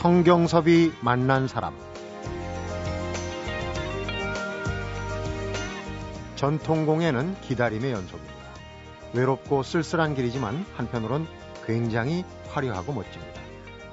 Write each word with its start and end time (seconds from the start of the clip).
성경섭이 0.00 0.92
만난 1.02 1.46
사람 1.46 1.74
전통공예는 6.36 7.38
기다림의 7.42 7.92
연속입니다. 7.92 8.34
외롭고 9.12 9.62
쓸쓸한 9.62 10.14
길이지만 10.14 10.64
한편으론 10.74 11.26
굉장히 11.66 12.24
화려하고 12.48 12.94
멋집니다. 12.94 13.42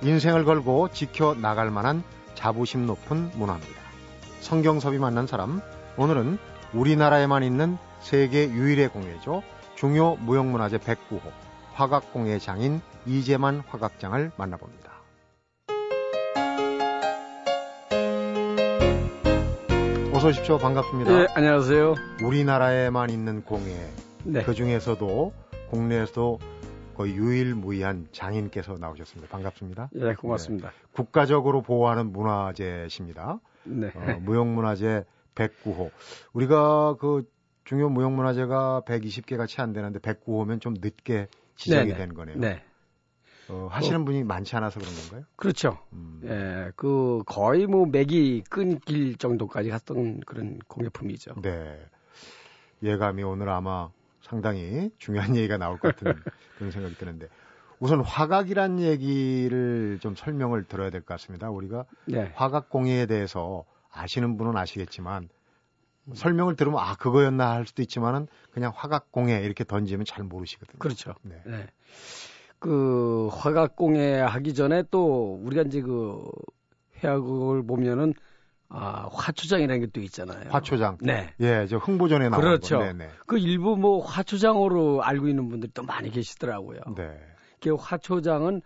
인생을 0.02 0.46
걸고 0.46 0.92
지켜 0.94 1.36
나갈 1.36 1.72
만한 1.72 2.04
자부심 2.36 2.86
높은 2.86 3.30
문화입니다. 3.36 3.82
성경섭이 4.40 5.00
만난 5.00 5.28
사람 5.28 5.60
오늘은 5.98 6.38
우리나라에만 6.72 7.44
있는 7.44 7.78
세계 8.00 8.50
유일의 8.50 8.94
공예죠. 8.94 9.44
중요 9.76 10.16
무형문화재 10.22 10.78
109호 10.78 11.20
화각공예 11.74 12.40
장인 12.40 12.80
이재만 13.06 13.62
화각장을 13.68 14.32
만나봅니다. 14.38 14.87
어서 20.18 20.30
오십시오. 20.30 20.58
반갑습니다. 20.58 21.12
네, 21.16 21.28
안녕하세요. 21.36 21.94
우리나라에만 22.24 23.12
있는 23.12 23.44
공예. 23.44 23.88
네. 24.24 24.42
그 24.42 24.56
중에서도 24.56 25.32
국내에서도 25.70 26.40
거의 26.96 27.14
유일무이한 27.16 28.08
장인께서 28.12 28.78
나오셨습니다. 28.80 29.30
반갑습니다. 29.32 29.90
네, 29.94 30.16
고맙습니다. 30.16 30.70
네. 30.70 30.76
국가적으로 30.92 31.62
보호하는 31.62 32.12
문화재십니다. 32.12 33.40
네. 33.66 33.92
어, 33.94 34.18
무형문화재 34.22 35.04
109호. 35.36 35.92
우리가 36.34 36.96
그 37.00 37.30
중요 37.64 37.90
무형문화재가 37.90 38.82
120개가 38.88 39.48
채 39.48 39.62
안 39.62 39.72
되는데 39.72 40.00
109호면 40.00 40.60
좀 40.62 40.74
늦게 40.82 41.28
지정이 41.58 41.90
네네. 41.90 41.96
된 41.96 42.14
거네요. 42.16 42.38
네. 42.40 42.64
어, 43.50 43.68
하시는 43.72 44.04
분이 44.06 44.24
많지 44.24 44.56
않아서 44.58 44.80
그런 44.80 44.94
건가요? 44.96 45.24
그렇죠. 45.36 45.78
음, 45.94 46.22
예, 46.26 46.72
그 46.76 47.24
거의 47.26 47.66
뭐 47.68 47.86
맥이 47.86 48.44
끊길 48.50 49.18
정도까지 49.18 49.70
갔던 49.70 50.22
그런 50.22 50.60
공예품이죠. 50.68 51.36
네. 51.42 51.80
예감이 52.84 53.24
오늘 53.24 53.50
아마 53.50 53.90
상당히 54.22 54.92
중요한 54.98 55.36
얘기가 55.38 55.58
나올 55.58 55.78
것 55.80 55.96
같은 55.96 56.22
그런 56.58 56.72
생각이 56.72 56.96
드는데 56.96 57.28
우선 57.80 58.02
화각이란 58.02 58.80
얘기를 58.82 60.00
좀 60.02 60.16
설명을 60.16 60.66
들어야 60.66 60.90
될 60.90 61.02
것 61.02 61.08
같습니다. 61.14 61.50
우리가 61.50 61.86
네. 62.06 62.32
화각 62.36 62.70
공예에 62.70 63.06
대해서 63.06 63.66
아시는 63.92 64.38
분은 64.38 64.58
아시겠지만 64.58 65.30
설명을 66.14 66.56
들으면 66.56 66.80
아 66.80 66.96
그거였나 66.96 67.52
할 67.52 67.66
수도 67.68 67.82
있지만은 67.82 68.28
그냥 68.52 68.72
화각 68.76 69.12
공예 69.12 69.42
이렇게 69.42 69.64
던지면 69.64 70.06
잘 70.06 70.24
모르시거든요. 70.24 70.80
그렇죠. 70.80 71.14
네. 71.22 71.42
네. 71.46 71.68
그 72.60 73.28
화각 73.32 73.76
공예 73.76 74.20
하기 74.20 74.54
전에 74.54 74.84
또 74.90 75.40
우리가 75.44 75.64
이제 75.64 75.82
그 75.82 76.24
회화극을 77.04 77.66
보면은 77.66 78.14
아, 78.70 79.08
화초장이라는 79.12 79.80
게 79.82 79.88
또 79.94 80.02
있잖아요. 80.02 80.50
화초장. 80.50 80.98
네. 81.02 81.34
예, 81.40 81.66
저 81.70 81.78
흥보전에 81.78 82.30
나온 82.30 82.42
그렇죠. 82.42 82.80
거. 82.80 82.84
네네. 82.84 83.10
그 83.26 83.38
일부 83.38 83.78
뭐 83.78 84.04
화초장으로 84.04 85.04
알고 85.04 85.28
있는 85.30 85.48
분들이 85.48 85.72
또 85.74 85.84
많이 85.84 86.10
계시더라고요. 86.12 86.82
네. 86.96 87.18
그 87.62 87.76
화초장은 87.76 88.62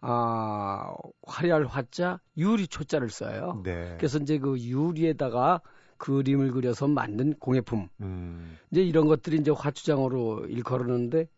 아, 0.00 0.92
화려할 1.26 1.64
화자, 1.66 2.18
유리 2.36 2.66
초자를 2.66 3.08
써요. 3.10 3.62
네. 3.64 3.94
그래서 3.96 4.18
이제 4.18 4.38
그 4.38 4.58
유리에다가 4.60 5.60
그림을 5.96 6.50
그려서 6.50 6.86
만든 6.88 7.32
공예품. 7.38 7.88
음, 8.00 8.58
이제 8.70 8.82
이런 8.82 9.06
것들이 9.06 9.38
이제 9.38 9.50
화초장으로 9.50 10.46
일컬었는데 10.48 11.28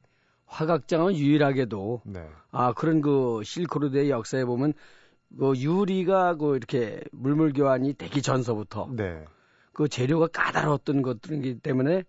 화각장은 0.47 1.17
유일하게도 1.17 2.03
네. 2.05 2.29
아 2.51 2.73
그런 2.73 3.01
그 3.01 3.43
실크로드의 3.45 4.11
역사에 4.11 4.45
보면 4.45 4.73
그 5.39 5.57
유리가 5.57 6.37
그 6.37 6.57
이렇게 6.57 7.01
물물 7.13 7.53
교환이 7.53 7.95
되기 7.95 8.23
전서부터 8.23 8.89
네. 8.93 9.25
그 9.73 9.89
재료가 9.89 10.29
까다로웠던 10.29 11.03
것들이기 11.03 11.61
때문에 11.61 12.05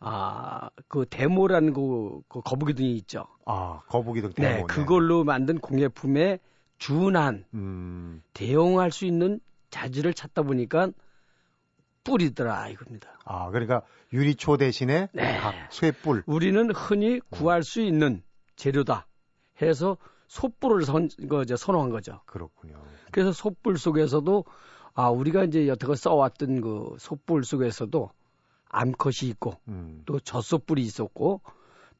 아 0.00 0.68
그 0.88 1.06
데모라는 1.08 1.72
그, 1.72 2.20
그 2.28 2.40
거북이 2.40 2.74
등이 2.74 2.96
있죠. 2.96 3.26
아, 3.44 3.82
거북이등 3.88 4.32
네, 4.36 4.54
때문에. 4.54 4.66
그걸로 4.66 5.24
만든 5.24 5.58
공예품에 5.58 6.38
준한 6.78 7.44
음, 7.54 8.22
대용할 8.32 8.90
수 8.90 9.04
있는 9.04 9.40
자질을 9.70 10.14
찾다 10.14 10.42
보니까 10.42 10.90
뿔이더라 12.04 12.68
이겁니다. 12.68 13.18
아, 13.24 13.50
그러니까 13.50 13.82
유리초 14.12 14.56
대신에 14.56 15.08
네. 15.12 15.36
각 15.38 15.54
쇠뿔. 15.70 16.22
우리는 16.26 16.70
흔히 16.74 17.20
구할 17.30 17.62
수 17.62 17.80
있는 17.80 18.22
재료다 18.56 19.06
해서 19.60 19.96
솥불을 20.28 20.84
선, 20.84 21.08
그, 21.28 21.42
이제 21.42 21.56
선호한 21.56 21.90
거죠. 21.90 22.20
그렇군요. 22.26 22.80
그래서 23.12 23.32
솥불 23.32 23.78
속에서도 23.78 24.44
아 24.94 25.10
우리가 25.10 25.44
이제 25.44 25.68
여태껏 25.68 25.96
써왔던 25.96 26.60
그 26.60 26.96
솥불 26.98 27.44
속에서도 27.44 28.10
암컷이 28.70 29.30
있고 29.30 29.54
음, 29.68 30.02
또 30.06 30.20
젖소뿔이 30.20 30.82
있었고 30.82 31.40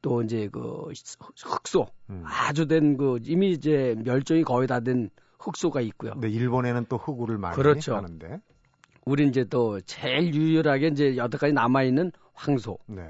또 0.01 0.21
이제 0.21 0.47
그 0.51 0.91
흑소 1.37 1.87
음. 2.09 2.23
아주 2.25 2.67
된 2.67 2.97
그 2.97 3.19
이미 3.23 3.51
이제 3.51 3.95
멸종이 4.03 4.43
거의 4.43 4.67
다 4.67 4.79
된 4.79 5.09
흑소가 5.39 5.81
있고요. 5.81 6.11
근데 6.11 6.29
일본에는 6.29 6.85
또 6.89 6.97
흑우를 6.97 7.37
많이 7.37 7.55
그렇죠. 7.55 7.95
하는데. 7.95 8.41
우리 9.05 9.27
이제 9.27 9.43
또 9.45 9.79
제일 9.81 10.33
유일하게 10.33 10.87
이제 10.87 11.17
여태까지 11.17 11.53
남아 11.53 11.83
있는 11.83 12.11
황소 12.33 12.77
네. 12.87 13.09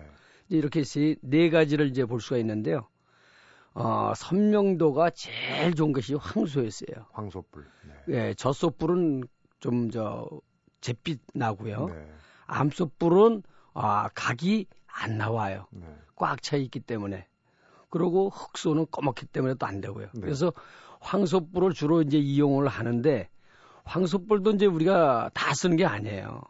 이렇게 0.49 0.83
세, 0.83 1.15
네 1.21 1.49
가지를 1.49 1.87
이제 1.87 2.05
볼 2.05 2.21
수가 2.21 2.37
있는데요. 2.37 2.87
어, 3.73 4.13
선명도가 4.15 5.11
제일 5.11 5.75
좋은 5.75 5.93
것이 5.93 6.15
황소였어요. 6.15 7.05
황소뿔. 7.11 7.65
네. 7.87 7.93
예, 8.29 8.33
젖소뿔은 8.33 9.23
좀 9.59 9.89
저 9.91 10.27
잿빛 10.81 11.19
나고요. 11.33 11.87
네. 11.87 12.11
암소뿔은 12.47 13.43
아, 13.73 14.09
각이 14.13 14.67
안 14.87 15.17
나와요. 15.17 15.67
네. 15.71 15.85
꽉차 16.15 16.57
있기 16.57 16.79
때문에. 16.79 17.27
그리고 17.89 18.29
흑소는 18.29 18.87
검었기 18.91 19.25
때문에 19.27 19.55
또 19.55 19.65
안 19.65 19.81
되고요. 19.81 20.07
네. 20.13 20.21
그래서 20.21 20.53
황소뿔을 20.99 21.73
주로 21.73 22.01
이제 22.01 22.17
이용을 22.17 22.67
하는데 22.67 23.29
황소뿔도 23.85 24.51
이제 24.51 24.65
우리가 24.65 25.31
다 25.33 25.53
쓰는 25.53 25.77
게 25.77 25.85
아니에요. 25.85 26.41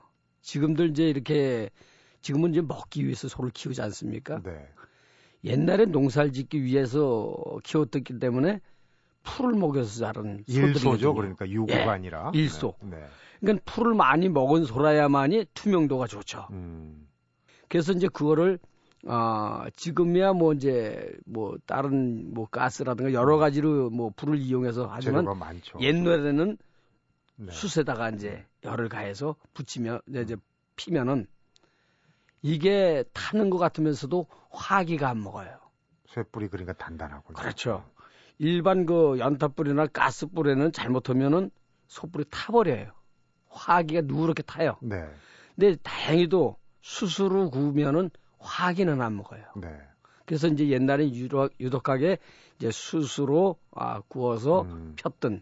지금들 0.41 0.89
이제 0.91 1.09
이렇게 1.09 1.69
지금은 2.21 2.51
이제 2.51 2.61
먹기 2.61 3.03
위해서 3.03 3.27
소를 3.27 3.51
키우지 3.51 3.81
않습니까? 3.81 4.41
네. 4.43 4.67
옛날에 5.43 5.85
농사를 5.85 6.33
짓기 6.33 6.63
위해서 6.63 7.35
키웠기 7.63 8.19
때문에 8.19 8.59
풀을 9.23 9.53
먹여서 9.53 9.99
자란 9.99 10.43
일소죠. 10.47 11.13
그러니까 11.13 11.47
유구가 11.49 11.79
예, 11.79 11.83
아니라. 11.83 12.31
일소. 12.33 12.75
네. 12.81 12.97
네. 12.97 13.05
그러니까 13.39 13.63
풀을 13.71 13.93
많이 13.93 14.27
먹은 14.27 14.65
소라야만이 14.65 15.45
투명도가 15.53 16.07
좋죠. 16.07 16.47
음, 16.51 17.07
그래서 17.69 17.93
이제 17.93 18.07
그거를 18.09 18.59
아 19.07 19.65
지금이야 19.77 20.33
뭐 20.33 20.53
이제 20.53 21.09
뭐 21.25 21.57
다른 21.65 22.33
뭐 22.33 22.47
가스라든가 22.47 23.13
여러 23.13 23.37
가지로 23.37 23.89
뭐 23.89 24.11
불을 24.15 24.37
이용해서 24.39 24.89
하지만. 24.91 25.25
옛날에는 25.79 26.57
네. 27.39 27.51
숯에다가 27.51 28.09
이제 28.09 28.45
열을 28.63 28.89
가해서 28.89 29.35
붙이면 29.53 30.01
이제 30.09 30.35
피면은 30.75 31.25
이게 32.41 33.03
타는 33.13 33.49
것 33.49 33.57
같으면서도 33.57 34.27
화기가 34.49 35.09
안 35.09 35.23
먹어요. 35.23 35.59
쇠뿔이 36.09 36.49
그러니까 36.49 36.73
단단하고. 36.73 37.33
그렇죠. 37.33 37.85
일반 38.39 38.85
그 38.85 39.19
연탄불이나 39.19 39.87
가스불에는 39.87 40.71
잘못하면은 40.71 41.51
소불이 41.87 42.25
타버려요. 42.29 42.91
화기가 43.49 44.01
누렇게 44.01 44.43
타요. 44.43 44.77
네. 44.81 45.09
근데 45.55 45.75
다행히도 45.81 46.57
수수로 46.81 47.49
구우면은 47.51 48.09
화기는 48.39 49.01
안 49.01 49.17
먹어요. 49.17 49.43
네. 49.57 49.77
그래서 50.25 50.47
이제 50.47 50.69
옛날에 50.69 51.09
유독, 51.11 51.51
유독하게 51.59 52.19
이제 52.57 52.71
수수로 52.71 53.57
아, 53.71 54.01
구워서 54.07 54.61
음. 54.61 54.95
폈던 54.97 55.41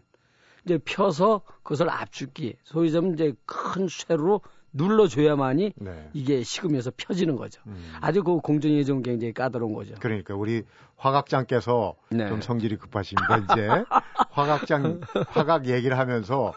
이제 0.68 0.78
펴서 0.84 1.40
그것을 1.62 1.88
압축기 1.88 2.56
소위 2.62 2.92
좀 2.92 3.14
이제 3.14 3.32
큰 3.46 3.88
쇠로 3.88 4.42
눌러줘야만이 4.74 5.72
네. 5.76 6.10
이게 6.12 6.42
식으면서 6.42 6.92
펴지는 6.94 7.36
거죠. 7.36 7.62
음. 7.66 7.90
아주 8.02 8.22
그 8.22 8.36
공정이 8.36 8.84
좀 8.84 9.02
굉장히 9.02 9.32
까다로운 9.32 9.72
거죠. 9.72 9.94
그러니까 9.98 10.34
우리 10.34 10.62
화각장께서 10.96 11.96
네. 12.10 12.28
좀 12.28 12.42
성질이 12.42 12.76
급하십니다. 12.76 13.38
이제 13.38 13.68
화각장 14.30 15.00
화각 15.28 15.66
얘기를 15.66 15.98
하면서 15.98 16.52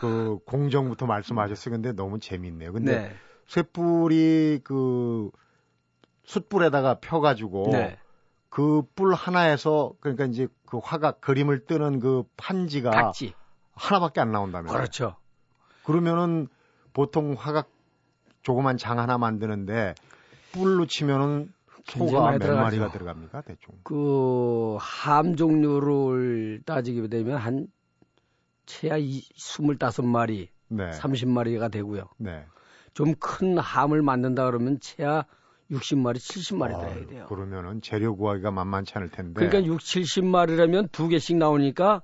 그 0.00 0.38
공정부터 0.44 1.06
말씀하셨어요. 1.06 1.72
근데 1.72 1.92
너무 1.92 2.20
재밌네요. 2.20 2.74
근데 2.74 2.98
네. 2.98 3.14
쇠뿔이 3.46 4.60
그 4.62 5.30
숯불에다가 6.24 6.98
펴가지고 7.00 7.70
네. 7.72 7.96
그뿔 8.50 9.14
하나에서 9.14 9.92
그러니까 10.00 10.26
이제 10.26 10.48
그 10.66 10.78
화각 10.82 11.22
그림을 11.22 11.64
뜨는 11.66 12.00
그 12.00 12.24
판지가 12.36 12.90
각지. 12.90 13.34
하나밖에 13.76 14.20
안 14.20 14.32
나온다면서요. 14.32 14.76
그렇죠. 14.76 15.16
그러면은 15.84 16.48
보통 16.92 17.34
화각 17.38 17.68
조그만 18.42 18.76
장 18.76 18.98
하나 18.98 19.18
만드는데 19.18 19.94
뿔로 20.52 20.86
치면은 20.86 21.52
소가 21.86 22.32
몇 22.32 22.38
들어가죠. 22.38 22.62
마리가 22.64 22.90
들어갑니까 22.90 23.42
대충? 23.42 23.74
그 23.84 24.76
함 24.80 25.36
종류를 25.36 26.62
따지게 26.66 27.06
되면 27.08 27.36
한 27.36 27.68
채야 28.66 28.98
25마리, 28.98 30.48
네. 30.68 30.90
30마리가 30.90 31.70
되고요. 31.70 32.08
네. 32.18 32.44
좀 32.94 33.14
큰 33.20 33.58
함을 33.58 34.02
만든다 34.02 34.46
그러면 34.46 34.80
채야 34.80 35.24
60마리, 35.70 36.16
70마리 36.16 36.74
아, 36.74 36.80
돼야 36.80 37.06
돼요. 37.06 37.26
그러면은 37.28 37.80
재료 37.82 38.16
구하기가 38.16 38.50
만만치 38.50 38.94
않을 38.96 39.10
텐데. 39.10 39.34
그러니까 39.46 39.64
6, 39.64 39.78
70마리라면 39.78 40.90
두 40.92 41.06
개씩 41.08 41.36
나오니까 41.36 42.02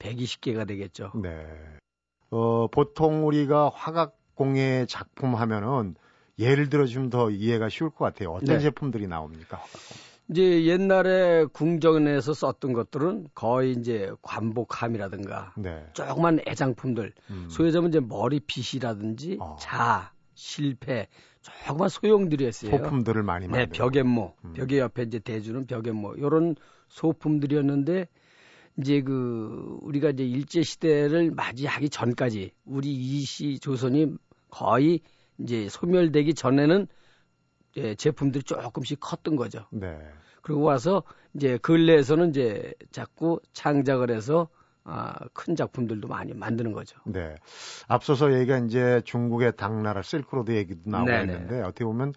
120개가 0.00 0.66
되겠죠. 0.66 1.12
네. 1.14 1.46
어, 2.30 2.66
보통 2.68 3.26
우리가 3.26 3.70
화각공예 3.72 4.86
작품 4.88 5.36
하면은 5.36 5.94
예를 6.38 6.68
들어 6.68 6.86
주면 6.86 7.10
더 7.10 7.30
이해가 7.30 7.68
쉬울 7.68 7.90
것 7.90 8.04
같아요. 8.04 8.32
어떤 8.32 8.56
네. 8.56 8.60
제품들이 8.60 9.06
나옵니까? 9.06 9.58
화각공. 9.58 10.10
이제 10.30 10.64
옛날에 10.64 11.44
궁정에서 11.46 12.34
썼던 12.34 12.72
것들은 12.72 13.26
거의 13.34 13.72
이제 13.72 14.12
관복함이라든가 14.22 15.54
네. 15.56 15.84
조그만 15.92 16.38
애장품들 16.46 17.12
음. 17.30 17.48
소위자면 17.50 17.90
이제 17.90 17.98
머리빗이라든지 17.98 19.38
어. 19.40 19.56
자 19.58 20.12
실패 20.34 21.08
조그만 21.42 21.88
소용들이었어요. 21.88 22.70
소품들을 22.70 23.24
많이 23.24 23.48
네, 23.48 23.66
벽앤모 23.66 24.36
음. 24.44 24.52
벽에 24.52 24.78
옆에 24.78 25.02
이제 25.02 25.18
대주는 25.18 25.66
벽앤모 25.66 26.14
이런 26.14 26.54
소품들이었는데 26.86 28.06
이제 28.78 29.02
그 29.02 29.78
우리가 29.82 30.10
이제 30.10 30.24
일제 30.24 30.62
시대를 30.62 31.32
맞이하기 31.32 31.90
전까지 31.90 32.52
우리 32.64 32.92
이시 32.92 33.58
조선이 33.58 34.14
거의 34.50 35.00
이제 35.38 35.68
소멸되기 35.68 36.34
전에는 36.34 36.86
예, 37.76 37.94
제품들이 37.94 38.42
조금씩 38.44 38.98
컸던 39.00 39.36
거죠. 39.36 39.66
네. 39.70 39.96
그리고 40.42 40.62
와서 40.62 41.02
이제 41.34 41.58
근래에서는 41.58 42.30
이제 42.30 42.74
자꾸 42.90 43.40
창작을 43.52 44.10
해서 44.10 44.48
아, 44.82 45.14
큰 45.34 45.54
작품들도 45.54 46.08
많이 46.08 46.32
만드는 46.34 46.72
거죠. 46.72 46.98
네. 47.04 47.36
앞서서 47.86 48.34
얘기가 48.34 48.58
이제 48.58 49.02
중국의 49.04 49.56
당나라 49.56 50.02
실크로드 50.02 50.52
얘기도 50.52 50.90
나오고 50.90 51.10
네네. 51.10 51.32
있는데 51.32 51.60
어떻게 51.60 51.84
보면 51.84 52.12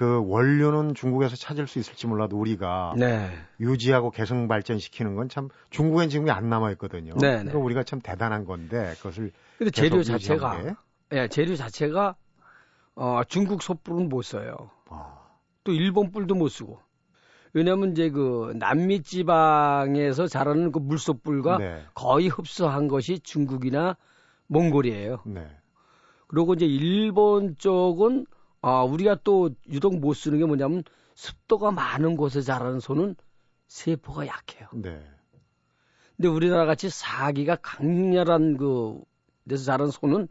그 0.00 0.22
원료는 0.26 0.94
중국에서 0.94 1.36
찾을 1.36 1.66
수 1.66 1.78
있을지 1.78 2.06
몰라도 2.06 2.38
우리가 2.38 2.94
네. 2.96 3.28
유지하고 3.60 4.10
개성 4.10 4.48
발전시키는 4.48 5.14
건 5.14 5.28
참 5.28 5.50
중국엔 5.68 6.08
지금 6.08 6.30
안 6.30 6.48
남아 6.48 6.70
있거든요. 6.70 7.12
네 7.20 7.32
그러니까 7.32 7.58
우리가 7.58 7.82
참 7.82 8.00
대단한 8.00 8.46
건데 8.46 8.94
그것을 8.96 9.30
근데 9.58 9.70
재료 9.70 10.02
자체가 10.02 10.62
예, 10.64 10.74
네, 11.10 11.28
재료 11.28 11.54
자체가 11.54 12.16
어, 12.94 13.20
중국 13.28 13.62
솥불은 13.62 14.08
못 14.08 14.22
써요. 14.22 14.70
아. 14.88 15.18
또 15.64 15.72
일본 15.72 16.12
뿔도 16.12 16.34
못 16.34 16.48
쓰고. 16.48 16.80
왜냐하면 17.52 17.92
이제 17.92 18.08
그 18.08 18.54
남미 18.56 19.02
지방에서 19.02 20.28
자라는 20.28 20.72
그 20.72 20.78
물소뿔과 20.78 21.58
네. 21.58 21.82
거의 21.94 22.28
흡수한 22.28 22.88
것이 22.88 23.18
중국이나 23.18 23.98
몽골이에요. 24.46 25.24
네. 25.26 25.46
그리고 26.26 26.54
이제 26.54 26.64
일본 26.64 27.58
쪽은 27.58 28.24
아 28.62 28.82
우리가 28.82 29.18
또 29.24 29.50
유독 29.68 29.98
못 29.98 30.14
쓰는 30.14 30.38
게 30.38 30.44
뭐냐면 30.44 30.82
습도가 31.14 31.70
많은 31.70 32.16
곳에 32.16 32.40
자라는 32.42 32.80
소는 32.80 33.16
세포가 33.68 34.26
약해요. 34.26 34.68
네. 34.74 35.02
근데 36.16 36.28
우리나라 36.28 36.66
같이 36.66 36.90
사기가 36.90 37.56
강렬한 37.56 38.56
그 38.56 39.00
데서 39.48 39.64
자란 39.64 39.90
소는 39.90 40.28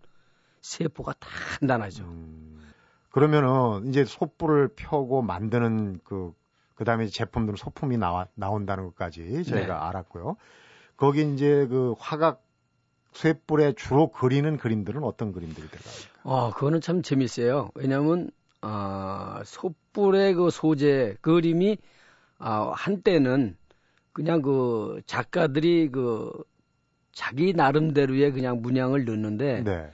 세포가 0.62 1.14
단단하죠. 1.60 2.04
음, 2.04 2.72
그러면은 3.10 3.88
이제 3.88 4.06
소뿔을 4.06 4.70
펴고 4.76 5.22
만드는 5.22 6.00
그 6.04 6.34
그다음에 6.76 7.08
제품들은 7.08 7.58
소품이 7.58 7.98
나와 7.98 8.28
나온다는 8.36 8.86
것까지 8.86 9.44
저희가 9.44 9.68
네. 9.68 9.72
알았고요. 9.72 10.38
거기 10.96 11.34
이제 11.34 11.66
그 11.68 11.96
화각 11.98 12.44
쇠뿔에 13.14 13.74
주로 13.74 14.12
그리는 14.12 14.58
그림들은 14.58 15.04
어떤 15.04 15.32
그림들이 15.34 15.68
들어가요? 15.68 15.94
어, 16.30 16.52
그거는 16.52 16.80
참 16.80 17.02
재밌어요. 17.02 17.72
왜냐하면 17.74 18.30
아, 18.62 19.42
소뿔의 19.44 20.36
그 20.36 20.52
소재 20.52 21.16
그림이 21.22 21.80
아, 22.38 22.72
한때는 22.76 23.58
그냥 24.14 24.44
그 24.44 25.02
작가들이 25.08 25.90
그 25.92 26.32
자기 27.14 27.54
나름대로의 27.54 28.32
그냥 28.32 28.62
문양을 28.62 29.06
넣는데 29.06 29.64
네. 29.64 29.92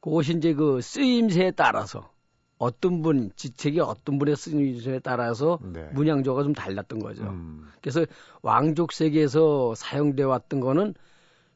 그것이 0.00 0.36
이제 0.36 0.52
그 0.52 0.82
쓰임새에 0.82 1.52
따라서 1.52 2.12
어떤 2.58 3.00
분 3.00 3.30
지책이 3.34 3.80
어떤 3.80 4.18
분의 4.18 4.36
쓰임새에 4.36 4.98
따라서 4.98 5.58
네. 5.72 5.88
문양조가 5.94 6.42
좀 6.42 6.52
달랐던 6.52 6.98
거죠. 6.98 7.22
음. 7.22 7.66
그래서 7.80 8.04
왕족 8.42 8.92
세계에서 8.92 9.74
사용돼 9.74 10.24
왔던 10.24 10.60
거는 10.60 10.92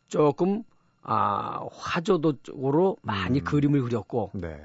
조금 0.08 0.64
아 1.08 1.64
화조도 1.72 2.42
쪽으로 2.42 2.96
많이 3.02 3.38
음. 3.38 3.44
그림을 3.44 3.82
그렸고 3.82 4.32
네. 4.34 4.60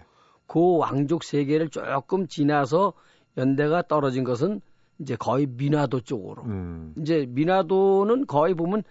그 0.47 0.77
왕족 0.77 1.23
세계를 1.23 1.69
조금 1.69 2.27
지나서 2.27 2.93
연대가 3.37 3.83
떨어진 3.83 4.23
것은 4.23 4.59
이제 4.99 5.15
거의 5.15 5.45
미나도 5.45 6.01
쪽으로. 6.01 6.43
음. 6.43 6.93
이제 6.97 7.27
미나도는 7.29 8.25
거의 8.25 8.55
보면 8.55 8.83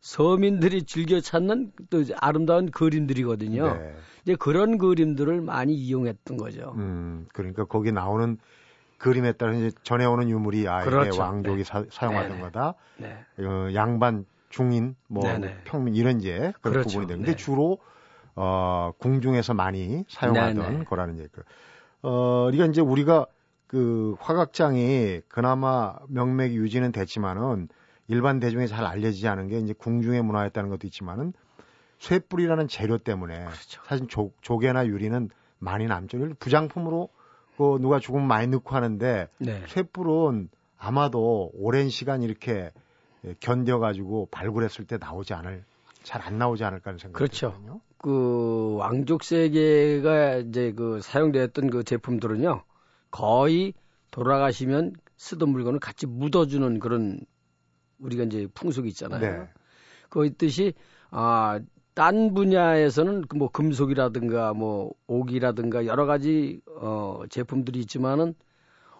서민들이 0.00 0.84
즐겨 0.84 1.20
찾는 1.20 1.72
또 1.90 2.02
아름다운 2.16 2.70
그림들이거든요. 2.70 3.74
네. 3.74 3.94
이제 4.22 4.34
그런 4.34 4.78
그림들을 4.78 5.40
많이 5.40 5.74
이용했던 5.74 6.36
거죠. 6.36 6.72
음, 6.76 7.26
그러니까 7.32 7.64
거기 7.64 7.92
나오는 7.92 8.38
그림에 8.98 9.32
따라 9.32 9.52
이제 9.54 9.70
전해오는 9.82 10.28
유물이 10.30 10.66
아, 10.68 10.82
그렇죠. 10.84 11.20
왕족이 11.20 11.62
네. 11.62 11.64
사, 11.64 12.06
용하던 12.06 12.28
네네. 12.28 12.40
거다. 12.40 12.74
네. 12.96 13.18
어, 13.38 13.68
양반, 13.74 14.24
중인, 14.48 14.96
뭐 15.08 15.22
네네. 15.22 15.62
평민 15.64 15.94
이런 15.94 16.20
이제 16.20 16.52
그런 16.60 16.74
그렇죠. 16.74 16.88
부분이 16.88 17.06
되는데 17.06 17.32
네. 17.32 17.36
주로 17.36 17.78
어, 18.34 18.92
궁중에서 18.98 19.54
많이 19.54 20.04
사용하던 20.08 20.54
네네. 20.54 20.84
거라는 20.84 21.18
얘기. 21.18 21.30
어, 22.02 22.44
그러니까 22.50 22.66
이제 22.66 22.80
우리가 22.80 23.26
그 23.66 24.14
화각장이 24.20 25.22
그나마 25.28 25.96
명맥이 26.08 26.56
유지는 26.56 26.92
됐지만은 26.92 27.68
일반 28.08 28.38
대중에 28.38 28.66
잘 28.66 28.84
알려지지 28.84 29.26
않은 29.26 29.48
게 29.48 29.58
이제 29.58 29.72
궁중의 29.72 30.22
문화였다는 30.22 30.70
것도 30.70 30.86
있지만은 30.86 31.32
쇠뿔이라는 31.98 32.68
재료 32.68 32.98
때문에 32.98 33.44
그렇죠. 33.46 33.82
사실 33.86 34.06
조, 34.06 34.32
조개나 34.42 34.86
유리는 34.86 35.30
많이 35.58 35.86
남죠. 35.86 36.18
부장품으로 36.38 37.08
그 37.56 37.78
누가 37.80 37.98
죽으면 37.98 38.28
많이 38.28 38.46
넣고 38.48 38.74
하는데 38.74 39.28
네. 39.38 39.62
쇠뿔은 39.66 40.50
아마도 40.78 41.50
오랜 41.54 41.88
시간 41.88 42.22
이렇게 42.22 42.70
견뎌가지고 43.40 44.28
발굴했을 44.30 44.86
때 44.86 44.98
나오지 44.98 45.34
않을 45.34 45.64
잘 46.06 46.22
안 46.22 46.38
나오지 46.38 46.62
않을까 46.62 46.90
하는 46.90 46.98
생각이 46.98 47.18
그렇죠. 47.18 47.50
들거든요. 47.50 47.80
그 47.98 48.76
왕족 48.76 49.24
세계가 49.24 50.36
이제 50.36 50.72
그 50.72 51.00
사용되었던 51.02 51.68
그 51.68 51.82
제품들은요 51.82 52.62
거의 53.10 53.74
돌아가시면 54.12 54.92
쓰던 55.16 55.48
물건을 55.48 55.80
같이 55.80 56.06
묻어주는 56.06 56.78
그런 56.78 57.18
우리가 57.98 58.22
이제 58.22 58.46
풍속이 58.54 58.88
있잖아요. 58.90 59.20
네. 59.20 59.48
그 60.08 60.26
있듯이 60.26 60.74
아, 61.10 61.58
딴 61.94 62.34
분야에서는 62.34 63.22
그뭐 63.22 63.48
금속이라든가 63.48 64.52
뭐 64.54 64.92
옥이라든가 65.08 65.86
여러 65.86 66.06
가지 66.06 66.60
어 66.78 67.22
제품들이 67.30 67.80
있지만은 67.80 68.34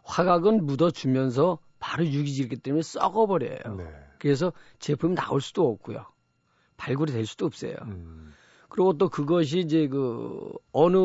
화각은 0.03 0.67
묻어 0.67 0.91
주면서 0.91 1.59
바로 1.79 2.05
유기질이기 2.05 2.57
때문에 2.57 2.83
썩어 2.83 3.27
버려요. 3.27 3.59
네. 3.77 4.06
그래서 4.19 4.53
제품이 4.79 5.15
나올 5.15 5.41
수도 5.41 5.69
없고요. 5.69 6.05
발굴이 6.77 7.13
될 7.13 7.27
수도 7.27 7.47
없어요. 7.47 7.75
음. 7.83 8.33
그리고 8.69 8.97
또 8.99 9.09
그것이 9.09 9.61
이제 9.61 9.89
그 9.89 10.53
어느 10.73 10.97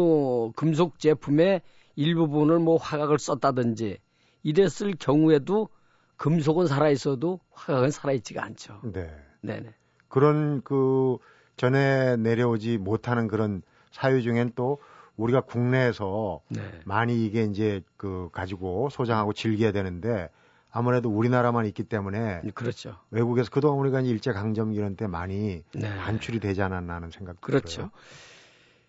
금속 0.56 1.00
제품의 1.00 1.62
일부분을 1.96 2.60
뭐 2.60 2.78
화각을 2.78 3.20
썼다든지 3.20 4.00
이랬을 4.44 4.96
경우에도 5.00 5.70
금속은 6.18 6.68
살아 6.68 6.90
있어도 6.90 7.40
화각은 7.52 7.92
살아 7.92 8.14
있지가 8.14 8.44
않죠. 8.44 8.80
네. 8.84 9.10
네네. 9.42 9.74
그런 10.08 10.62
그 10.64 11.18
전에 11.58 12.18
내려오지 12.18 12.78
못하는 12.78 13.28
그런 13.28 13.62
사유 13.92 14.22
중엔 14.22 14.54
또 14.56 14.80
우리가 15.18 15.42
국내에서 15.42 16.42
네. 16.50 16.62
많이 16.86 17.26
이게 17.26 17.44
이제 17.44 17.82
그 17.98 18.30
가지고 18.32 18.90
소장하고 18.90 19.34
즐겨야 19.34 19.72
되는데 19.72 20.30
아무래도 20.72 21.10
우리나라만 21.10 21.66
있기 21.68 21.84
때문에 21.84 22.42
그렇죠. 22.54 22.96
외국에서 23.12 23.50
그동안 23.52 23.80
우리가 23.80 24.02
일제 24.02 24.32
강점기 24.32 24.76
이런 24.76 24.96
때 24.96 25.06
많이 25.06 25.64
네. 25.74 25.98
반출이 25.98 26.40
되지 26.40 26.62
않았나 26.62 26.96
하는 26.96 27.12
생각 27.12 27.40
그렇죠. 27.42 27.68
들어요. 27.68 27.92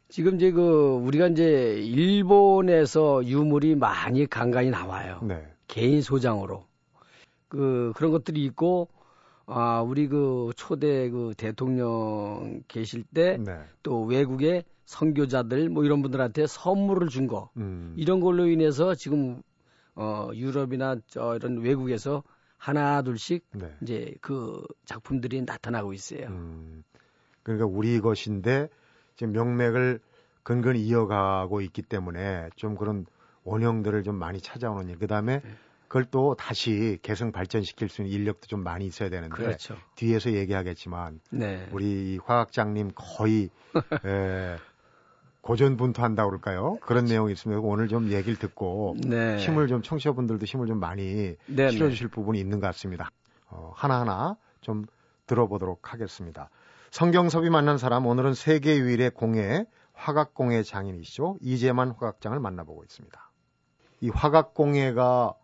지금 0.08 0.36
이제 0.36 0.52
그 0.52 1.00
우리가 1.02 1.28
이제 1.28 1.80
일본에서 1.82 3.24
유물이 3.24 3.76
많이 3.76 4.26
간간히 4.26 4.70
나와요. 4.70 5.20
네. 5.22 5.44
개인 5.66 6.02
소장으로. 6.02 6.66
그 7.48 7.92
그런 7.96 8.12
것들이 8.12 8.44
있고 8.44 8.88
아 9.46 9.80
우리 9.80 10.08
그 10.08 10.50
초대 10.56 11.10
그 11.10 11.34
대통령 11.36 12.62
계실 12.68 13.04
때또 13.12 14.06
네. 14.08 14.16
외국의 14.16 14.64
선교자들 14.84 15.68
뭐 15.70 15.84
이런 15.84 16.02
분들한테 16.02 16.46
선물을 16.46 17.08
준 17.08 17.26
거. 17.26 17.50
음. 17.56 17.94
이런 17.96 18.20
걸로 18.20 18.46
인해서 18.46 18.94
지금 18.94 19.42
어 19.94 20.30
유럽이나 20.34 20.96
저 21.06 21.36
이런 21.36 21.58
외국에서 21.58 22.22
하나 22.56 23.02
둘씩 23.02 23.44
네. 23.52 23.74
이제 23.82 24.14
그 24.20 24.64
작품들이 24.84 25.42
나타나고 25.42 25.92
있어요. 25.92 26.28
음. 26.28 26.84
그러니까 27.42 27.66
우리 27.66 28.00
것인데 28.00 28.68
지금 29.16 29.32
명맥을 29.32 30.00
근근히 30.42 30.80
이어가고 30.86 31.60
있기 31.60 31.82
때문에 31.82 32.50
좀 32.56 32.76
그런 32.76 33.06
원형들을 33.44 34.02
좀 34.04 34.16
많이 34.16 34.40
찾아오는 34.40 34.88
일. 34.88 34.98
그다음에 34.98 35.40
네. 35.40 35.50
그걸 35.88 36.06
또 36.10 36.34
다시 36.34 36.98
개성 37.02 37.32
발전시킬 37.32 37.90
수 37.90 38.02
있는 38.02 38.14
인력도 38.14 38.46
좀 38.46 38.62
많이 38.62 38.86
있어야 38.86 39.10
되는데 39.10 39.36
그렇죠. 39.36 39.76
뒤에서 39.94 40.32
얘기하겠지만 40.32 41.20
네. 41.30 41.68
우리 41.70 42.18
화학장님 42.24 42.92
거의 42.94 43.50
에, 44.04 44.56
고전분투한다고 45.42 46.30
그럴까요? 46.30 46.78
그런 46.80 47.04
그렇죠. 47.04 47.12
내용이 47.12 47.32
있으면 47.32 47.58
오늘 47.58 47.88
좀 47.88 48.10
얘기를 48.10 48.38
듣고 48.38 48.96
네. 49.04 49.36
힘을 49.38 49.66
좀 49.66 49.82
청취자분들도 49.82 50.46
힘을 50.46 50.66
좀 50.66 50.78
많이 50.78 51.04
네, 51.04 51.36
네. 51.46 51.70
실어주실 51.70 52.08
부분이 52.08 52.38
있는 52.38 52.60
것 52.60 52.68
같습니다. 52.68 53.10
어, 53.48 53.72
하나하나 53.74 54.36
좀 54.60 54.86
들어보도록 55.26 55.92
하겠습니다. 55.92 56.48
성경섭이 56.90 57.50
만난 57.50 57.76
사람 57.76 58.06
오늘은 58.06 58.34
세계 58.34 58.76
유일의 58.76 59.10
공예 59.10 59.66
화각공예 59.94 60.62
장인이시죠 60.62 61.38
이재만 61.40 61.90
화각장을 61.90 62.38
만나보고 62.38 62.84
있습니다. 62.84 63.30
이 64.00 64.10
화각공예가 64.10 65.34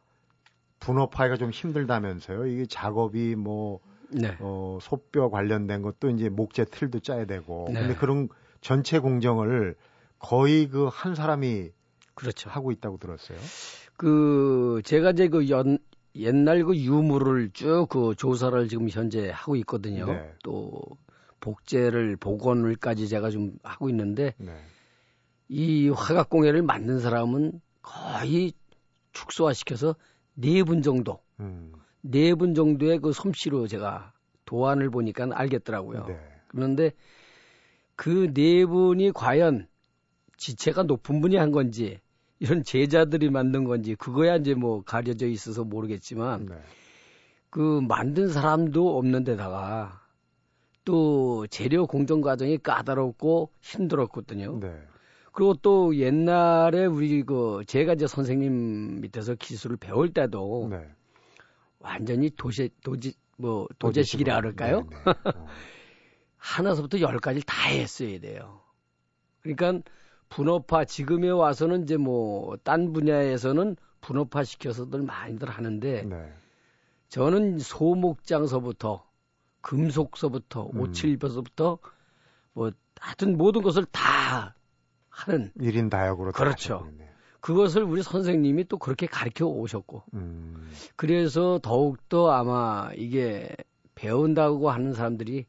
분업하기가 0.78 1.36
좀 1.36 1.50
힘들다면서요. 1.50 2.46
이게 2.46 2.66
작업이 2.66 3.34
뭐 3.34 3.80
네. 4.10 4.36
어, 4.40 4.78
소뼈 4.80 5.28
관련된 5.30 5.82
것도 5.82 6.10
이제 6.10 6.28
목재 6.28 6.66
틀도 6.66 7.00
짜야 7.00 7.24
되고 7.24 7.66
네. 7.72 7.80
근데 7.80 7.94
그런 7.94 8.28
전체 8.60 8.98
공정을 8.98 9.76
거의 10.18 10.68
그 10.68 10.88
한 10.88 11.14
사람이 11.14 11.70
그렇죠. 12.14 12.50
하고 12.50 12.72
있다고 12.72 12.98
들었어요. 12.98 13.38
그 13.96 14.80
제가 14.84 15.10
이제 15.10 15.28
그 15.28 15.48
연, 15.50 15.78
옛날 16.16 16.64
그 16.64 16.76
유물을 16.76 17.50
쭉 17.52 17.86
그 17.88 18.14
조사를 18.16 18.68
지금 18.68 18.88
현재 18.88 19.30
하고 19.32 19.56
있거든요. 19.56 20.06
네. 20.06 20.34
또 20.42 20.82
복제를 21.40 22.16
복원을까지 22.16 23.08
제가 23.08 23.30
좀 23.30 23.52
하고 23.62 23.88
있는데 23.88 24.34
네. 24.38 24.52
이 25.48 25.88
화각공예를 25.88 26.62
만든 26.62 26.98
사람은 27.00 27.60
거의 27.82 28.52
축소화시켜서 29.12 29.94
네 30.34 30.62
분 30.62 30.82
정도, 30.82 31.20
음. 31.40 31.72
네분 32.02 32.54
정도의 32.54 32.98
그 33.00 33.12
솜씨로 33.12 33.66
제가 33.66 34.12
도안을 34.44 34.90
보니까 34.90 35.28
알겠더라고요. 35.32 36.06
네. 36.06 36.18
그런데 36.48 36.92
그 37.96 38.32
네 38.32 38.64
분이 38.66 39.12
과연 39.12 39.66
지체가 40.38 40.84
높은 40.84 41.20
분이 41.20 41.36
한 41.36 41.52
건지 41.52 42.00
이런 42.38 42.62
제자들이 42.62 43.28
만든 43.28 43.64
건지 43.64 43.94
그거야 43.94 44.36
이제 44.36 44.54
뭐 44.54 44.82
가려져 44.82 45.26
있어서 45.26 45.64
모르겠지만 45.64 46.46
네. 46.46 46.54
그 47.50 47.80
만든 47.86 48.28
사람도 48.28 48.96
없는 48.96 49.24
데다가 49.24 50.00
또 50.84 51.46
재료 51.48 51.86
공정 51.86 52.20
과정이 52.20 52.58
까다롭고 52.58 53.50
힘들었거든요. 53.60 54.58
네. 54.60 54.80
그리고 55.32 55.54
또 55.54 55.94
옛날에 55.96 56.86
우리 56.86 57.22
그 57.22 57.62
제가 57.66 57.94
이제 57.94 58.06
선생님 58.06 59.00
밑에서 59.00 59.34
기술을 59.34 59.76
배울 59.76 60.12
때도 60.12 60.68
네. 60.70 60.88
완전히 61.78 62.30
도시 62.30 62.70
도지 62.82 63.14
뭐 63.36 63.68
도제식이라 63.78 64.36
그럴까요? 64.36 64.86
네, 64.90 64.96
네. 64.96 65.12
어. 65.34 65.46
하나서부터 66.38 67.00
열까지 67.00 67.42
다 67.44 67.68
했어야 67.68 68.18
돼요. 68.20 68.60
그러니까 69.42 69.82
분업화 70.28 70.84
지금에 70.84 71.28
와서는 71.30 71.84
이제 71.84 71.96
뭐 71.96 72.56
딴 72.64 72.92
분야에서는 72.92 73.76
분업화 74.00 74.44
시켜서들 74.44 75.02
많이들 75.02 75.48
하는데 75.48 76.02
네. 76.02 76.32
저는 77.08 77.58
소목장서부터 77.58 79.04
금속서부터 79.60 80.70
음. 80.74 80.80
오칠벼서부터 80.80 81.78
뭐 82.52 82.70
하여튼 83.00 83.36
모든 83.36 83.62
것을 83.62 83.84
다 83.86 84.54
하는 85.08 85.50
1인 85.58 85.90
다역으로 85.90 86.32
그렇죠. 86.32 86.88
그것을 87.40 87.82
우리 87.84 88.02
선생님이 88.02 88.64
또 88.64 88.78
그렇게 88.78 89.06
가르쳐 89.06 89.46
오셨고 89.46 90.02
음. 90.14 90.70
그래서 90.96 91.58
더욱더 91.62 92.30
아마 92.30 92.90
이게 92.94 93.48
배운다고 93.94 94.70
하는 94.70 94.92
사람들이 94.92 95.46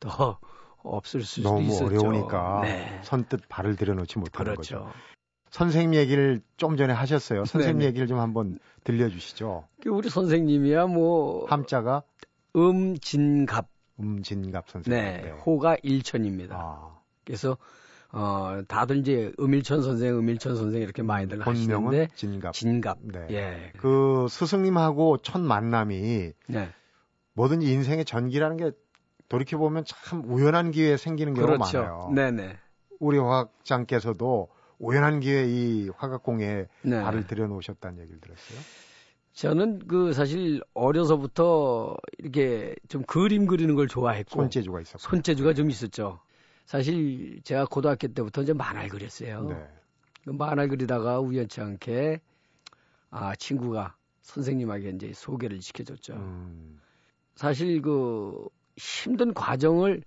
더 0.00 0.38
없을 0.84 1.22
수도 1.22 1.48
너무 1.48 1.62
있었죠. 1.68 1.86
어려우니까 1.86 2.60
네. 2.62 3.00
선뜻 3.02 3.48
발을 3.48 3.76
들여놓지 3.76 4.18
못하는 4.18 4.52
그렇죠. 4.52 4.78
거죠. 4.84 4.92
선생님 5.50 5.94
얘기를 5.94 6.40
좀 6.56 6.76
전에 6.76 6.92
하셨어요. 6.92 7.44
선생님 7.44 7.78
네네. 7.80 7.88
얘기를 7.88 8.06
좀 8.06 8.18
한번 8.18 8.58
들려주시죠. 8.84 9.64
그 9.82 9.90
우리 9.90 10.08
선생님이야 10.08 10.86
뭐 10.86 11.46
함자가 11.46 12.02
음진갑. 12.56 13.68
음진갑 14.00 14.70
선생님. 14.70 15.02
네, 15.02 15.20
네. 15.22 15.30
호가 15.30 15.76
일천입니다. 15.82 16.56
아. 16.56 16.98
그래서 17.24 17.56
어 18.10 18.62
다들 18.66 18.98
이제 18.98 19.32
음일천 19.38 19.82
선생, 19.82 20.18
음일천 20.18 20.56
선생 20.56 20.82
이렇게 20.82 21.02
많이들 21.02 21.46
하시는데 21.46 22.08
진갑. 22.14 22.54
진갑. 22.54 22.98
네. 23.02 23.26
예. 23.30 23.72
그 23.76 24.26
스승님하고 24.28 25.18
첫 25.18 25.40
만남이 25.40 26.32
네. 26.48 26.68
뭐든지 27.34 27.70
인생의 27.70 28.04
전기라는 28.04 28.56
게 28.56 28.72
돌이켜 29.32 29.56
보면 29.56 29.84
참 29.86 30.22
우연한 30.26 30.72
기회에 30.72 30.98
생기는 30.98 31.32
경우가 31.32 31.56
그렇죠. 31.56 31.78
많아요. 31.78 32.12
네네. 32.14 32.58
우리 33.00 33.16
화학장께서도 33.16 34.50
우연한 34.78 35.20
기회에 35.20 35.46
이 35.48 35.88
화각공에 35.88 36.66
네. 36.82 37.02
발을 37.02 37.26
들여놓으셨다는 37.26 38.02
얘기를 38.02 38.20
들었어요. 38.20 38.58
저는 39.32 39.88
그 39.88 40.12
사실 40.12 40.60
어려서부터 40.74 41.96
이렇게 42.18 42.74
좀 42.90 43.02
그림 43.04 43.46
그리는 43.46 43.74
걸 43.74 43.88
좋아했고 43.88 44.30
손재주가 44.30 44.82
있었고 44.82 44.98
손재주가 44.98 45.54
좀 45.54 45.70
있었죠. 45.70 46.20
사실 46.66 47.40
제가 47.42 47.64
고등학교 47.64 48.08
때부터 48.08 48.42
이제 48.42 48.52
만화를 48.52 48.90
그렸어요. 48.90 49.48
네. 49.48 49.66
그 50.26 50.30
만화 50.30 50.66
그리다가 50.66 51.20
우연치 51.20 51.62
않게 51.62 52.20
아 53.08 53.34
친구가 53.36 53.96
선생님에게 54.20 54.90
이제 54.90 55.12
소개를 55.14 55.62
시켜줬죠. 55.62 56.12
음. 56.12 56.78
사실 57.34 57.80
그 57.80 58.46
힘든 58.76 59.34
과정을 59.34 60.02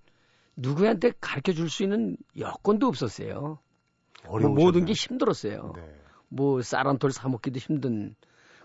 누구한테 0.55 1.11
가르쳐 1.19 1.53
줄 1.53 1.69
수 1.69 1.83
있는 1.83 2.17
여건도 2.37 2.87
없었어요. 2.87 3.59
뭐 4.27 4.39
모든 4.49 4.85
게 4.85 4.93
힘들었어요. 4.93 5.73
네. 5.75 5.95
뭐 6.29 6.59
쌀 6.61 6.87
한 6.87 6.97
톨 6.97 7.11
사먹기도 7.11 7.59
힘든 7.59 8.15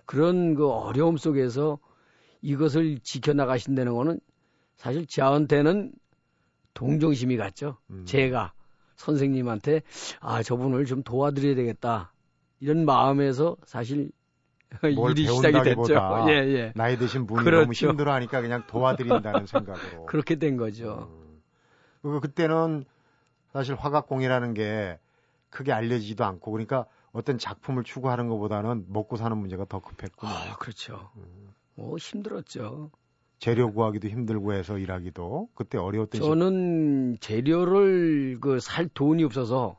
그런 0.07 0.54
그 0.54 0.69
어려움 0.69 1.16
속에서 1.16 1.78
이것을 2.42 2.99
지켜나가신다는 3.00 3.95
거는 3.95 4.21
사실 4.76 5.07
저한테는 5.07 5.92
동정심이 6.75 7.37
갔죠. 7.37 7.76
음. 7.90 8.04
제가 8.07 8.52
선생님한테 8.97 9.83
아 10.21 10.42
저분을 10.42 10.87
좀 10.87 11.02
도와드려야 11.02 11.54
되겠다 11.54 12.12
이런 12.61 12.85
마음에서 12.85 13.57
사실 13.64 14.11
일이 14.82 15.26
시작이 15.26 15.62
됐죠. 15.62 15.94
예, 16.28 16.32
예. 16.32 16.72
나이 16.74 16.96
드신 16.96 17.26
분이 17.26 17.44
그렇죠. 17.44 17.62
너무 17.62 17.72
힘들어하니까 17.72 18.40
그냥 18.40 18.64
도와드린다는 18.66 19.46
생각으로 19.46 20.06
그렇게 20.06 20.36
된 20.36 20.56
거죠. 20.56 21.08
음. 21.10 21.40
그리고 22.02 22.20
그때는 22.20 22.84
사실 23.52 23.74
화각공이라는 23.74 24.54
게 24.54 24.98
크게 25.50 25.72
알려지지도 25.72 26.24
않고 26.24 26.52
그러니까 26.52 26.86
어떤 27.12 27.38
작품을 27.38 27.82
추구하는 27.82 28.28
것보다는 28.28 28.86
먹고 28.88 29.16
사는 29.16 29.36
문제가 29.36 29.64
더 29.68 29.80
급했군요. 29.80 30.30
아, 30.32 30.56
그렇죠. 30.58 31.10
음. 31.16 31.52
뭐 31.74 31.96
힘들었죠. 31.96 32.90
재료 33.38 33.72
구하기도 33.72 34.06
힘들고 34.08 34.52
해서 34.52 34.78
일하기도 34.78 35.48
그때 35.54 35.78
어려웠던 35.78 36.20
저는 36.20 37.14
시... 37.14 37.20
재료를 37.20 38.38
그 38.40 38.60
살 38.60 38.86
돈이 38.88 39.24
없어서 39.24 39.78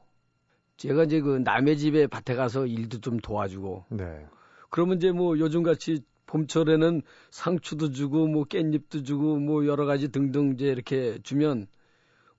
제가 0.78 1.04
이제 1.04 1.22
그 1.22 1.38
남의 1.38 1.78
집에 1.78 2.08
밭에 2.08 2.34
가서 2.36 2.66
일도 2.66 3.02
좀 3.02 3.20
도와주고 3.20 3.86
네. 3.90 4.26
그러면 4.72 4.98
이제 4.98 5.12
뭐 5.12 5.38
요즘 5.38 5.62
같이 5.62 6.02
봄철에는 6.26 7.04
상추도 7.30 7.92
주고 7.92 8.26
뭐 8.26 8.46
깻잎도 8.46 9.06
주고 9.06 9.36
뭐 9.38 9.68
여러 9.68 9.86
가지 9.86 10.12
등등 10.12 10.54
이제 10.54 10.68
이렇게 10.68 11.20
주면 11.24 11.68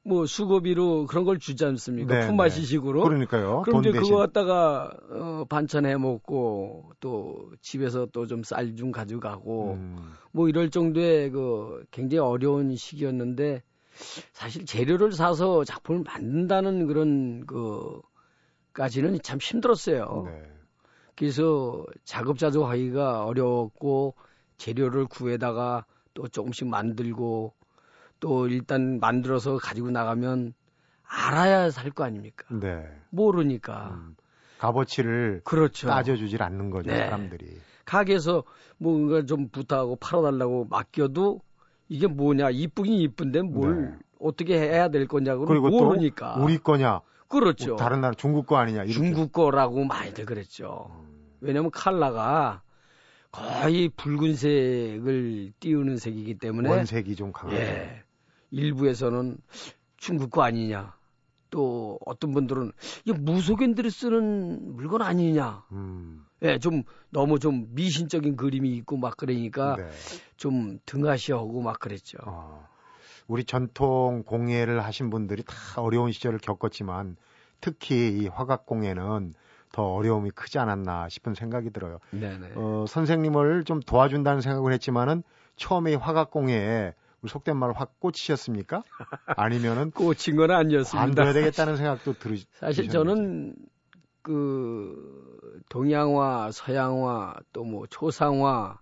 뭐 0.03 0.27
수고비로 0.27 1.07
그런 1.07 1.25
걸 1.25 1.39
주지 1.39 1.65
않습니까? 1.65 2.21
네, 2.21 2.27
품앗이식으로. 2.27 3.03
네. 3.03 3.09
그러니까요. 3.09 3.63
그럼 3.63 3.83
이제 3.83 3.93
대신. 3.93 4.03
그거 4.03 4.17
갖다가 4.17 4.91
어, 5.11 5.45
반찬 5.49 5.87
해 5.87 5.97
먹고 5.97 6.91
또 7.01 7.53
집에서 7.61 8.07
또 8.07 8.27
좀쌀좀 8.27 8.91
가져가고 8.91 9.75
음. 9.75 10.15
뭐 10.33 10.49
이럴 10.49 10.71
정도의 10.71 11.31
그 11.31 11.85
굉장히 11.91 12.19
어려운 12.19 12.75
시기였는데 12.75 13.63
사실 14.33 14.65
재료를 14.65 15.13
사서 15.13 15.65
작품을 15.65 16.03
만든다는 16.05 16.87
그런 16.87 17.47
그 17.47 18.01
까지는 18.73 19.21
참 19.23 19.39
힘들었어요. 19.39 20.25
네. 20.27 20.52
그래서 21.23 21.87
작업자족하기가 22.03 23.25
어려웠고 23.27 24.17
재료를 24.57 25.07
구해다가 25.07 25.85
또 26.15 26.27
조금씩 26.27 26.67
만들고 26.67 27.55
또 28.19 28.49
일단 28.49 28.99
만들어서 28.99 29.57
가지고 29.59 29.93
나가면 29.93 30.53
알아야 31.05 31.71
살 31.71 31.93
거 31.93 32.03
아닙니까? 32.03 32.45
네. 32.51 32.83
모르니까. 33.11 33.91
음, 33.93 34.17
값어치를 34.59 35.43
그렇죠. 35.45 35.87
따져주질 35.87 36.43
않는 36.43 36.71
거죠, 36.71 36.91
네. 36.91 37.05
사람들이. 37.05 37.57
가게에서 37.85 38.43
뭔가 38.79 39.25
좀 39.25 39.49
부탁하고 39.49 39.95
팔아달라고 39.97 40.65
맡겨도 40.71 41.41
이게 41.89 42.09
뭐냐, 42.09 42.51
이쁘긴 42.51 42.95
이쁜데 42.95 43.43
뭘 43.43 43.81
네. 43.93 43.99
어떻게 44.19 44.59
해야 44.59 44.89
될 44.89 45.07
거냐고는 45.07 45.47
그리고 45.47 45.69
모르니까. 45.69 46.35
또 46.37 46.43
우리 46.43 46.59
거냐? 46.59 47.01
그렇죠. 47.29 47.69
뭐 47.69 47.77
다른 47.77 48.01
나라 48.01 48.13
중국 48.13 48.47
거 48.47 48.57
아니냐? 48.57 48.83
이렇게. 48.83 48.93
중국 48.95 49.31
거라고 49.33 49.85
많이들 49.85 50.27
그랬죠. 50.27 50.91
음. 50.91 51.12
왜냐면 51.43 51.71
칼라가 51.71 52.63
거의 53.31 53.89
붉은색을 53.89 55.53
띄우는 55.59 55.97
색이기 55.97 56.39
때문에 56.39 56.71
원색이 56.71 57.17
좀 57.17 57.33
강하죠. 57.33 57.61
예. 57.61 58.03
일부에서는 58.51 59.39
중국 59.97 60.31
거 60.31 60.43
아니냐. 60.43 60.95
또 61.51 61.99
어떤 62.07 62.33
분들은 62.33 62.73
이게 63.05 63.13
무속인들이 63.13 63.91
쓰는 63.91 64.75
물건 64.77 65.03
아니냐. 65.03 65.65
음. 65.73 66.25
예, 66.43 66.59
좀 66.59 66.83
너무 67.11 67.39
좀 67.39 67.67
미신적인 67.71 68.37
그림이 68.37 68.71
있고 68.77 68.97
막 68.97 69.17
그러니까 69.17 69.77
네. 69.77 69.91
좀 70.37 70.79
등하시하고 70.87 71.61
막 71.61 71.79
그랬죠. 71.79 72.19
어, 72.25 72.67
우리 73.29 73.45
전통 73.45 74.23
공예를 74.25 74.83
하신 74.83 75.11
분들이 75.11 75.43
다 75.43 75.55
어려운 75.77 76.11
시절을 76.11 76.39
겪었지만 76.39 77.17
특히 77.61 78.19
이 78.19 78.29
화각 78.29 78.67
공예는 78.67 79.35
더 79.73 79.83
어려움이 79.95 80.31
크지 80.31 80.59
않았나 80.59 81.09
싶은 81.09 81.35
생각이 81.35 81.71
들어요. 81.71 81.99
네네. 82.11 82.53
어, 82.55 82.85
선생님을 82.87 83.65
좀 83.65 83.81
도와준다는 83.81 84.41
생각을 84.43 84.73
했지만은 84.75 85.23
처음에 85.57 85.93
이 85.93 85.95
화각 85.95 86.31
공예에 86.31 86.95
우리 87.23 87.31
속된 87.31 87.57
말로 87.57 87.73
확 87.73 87.99
꽂히셨습니까? 88.01 88.83
아니면은 89.27 89.91
꽂힌 89.95 90.37
건 90.37 90.51
아니었습니다. 90.51 90.99
관둬야 91.07 91.33
되겠다는 91.33 91.77
생각도 91.77 92.13
들으 92.15 92.37
사실 92.55 92.89
저는 92.89 93.55
그 94.23 95.61
동양화, 95.69 96.51
서양화, 96.53 97.35
또 97.53 97.65
뭐 97.65 97.87
초상화, 97.89 98.79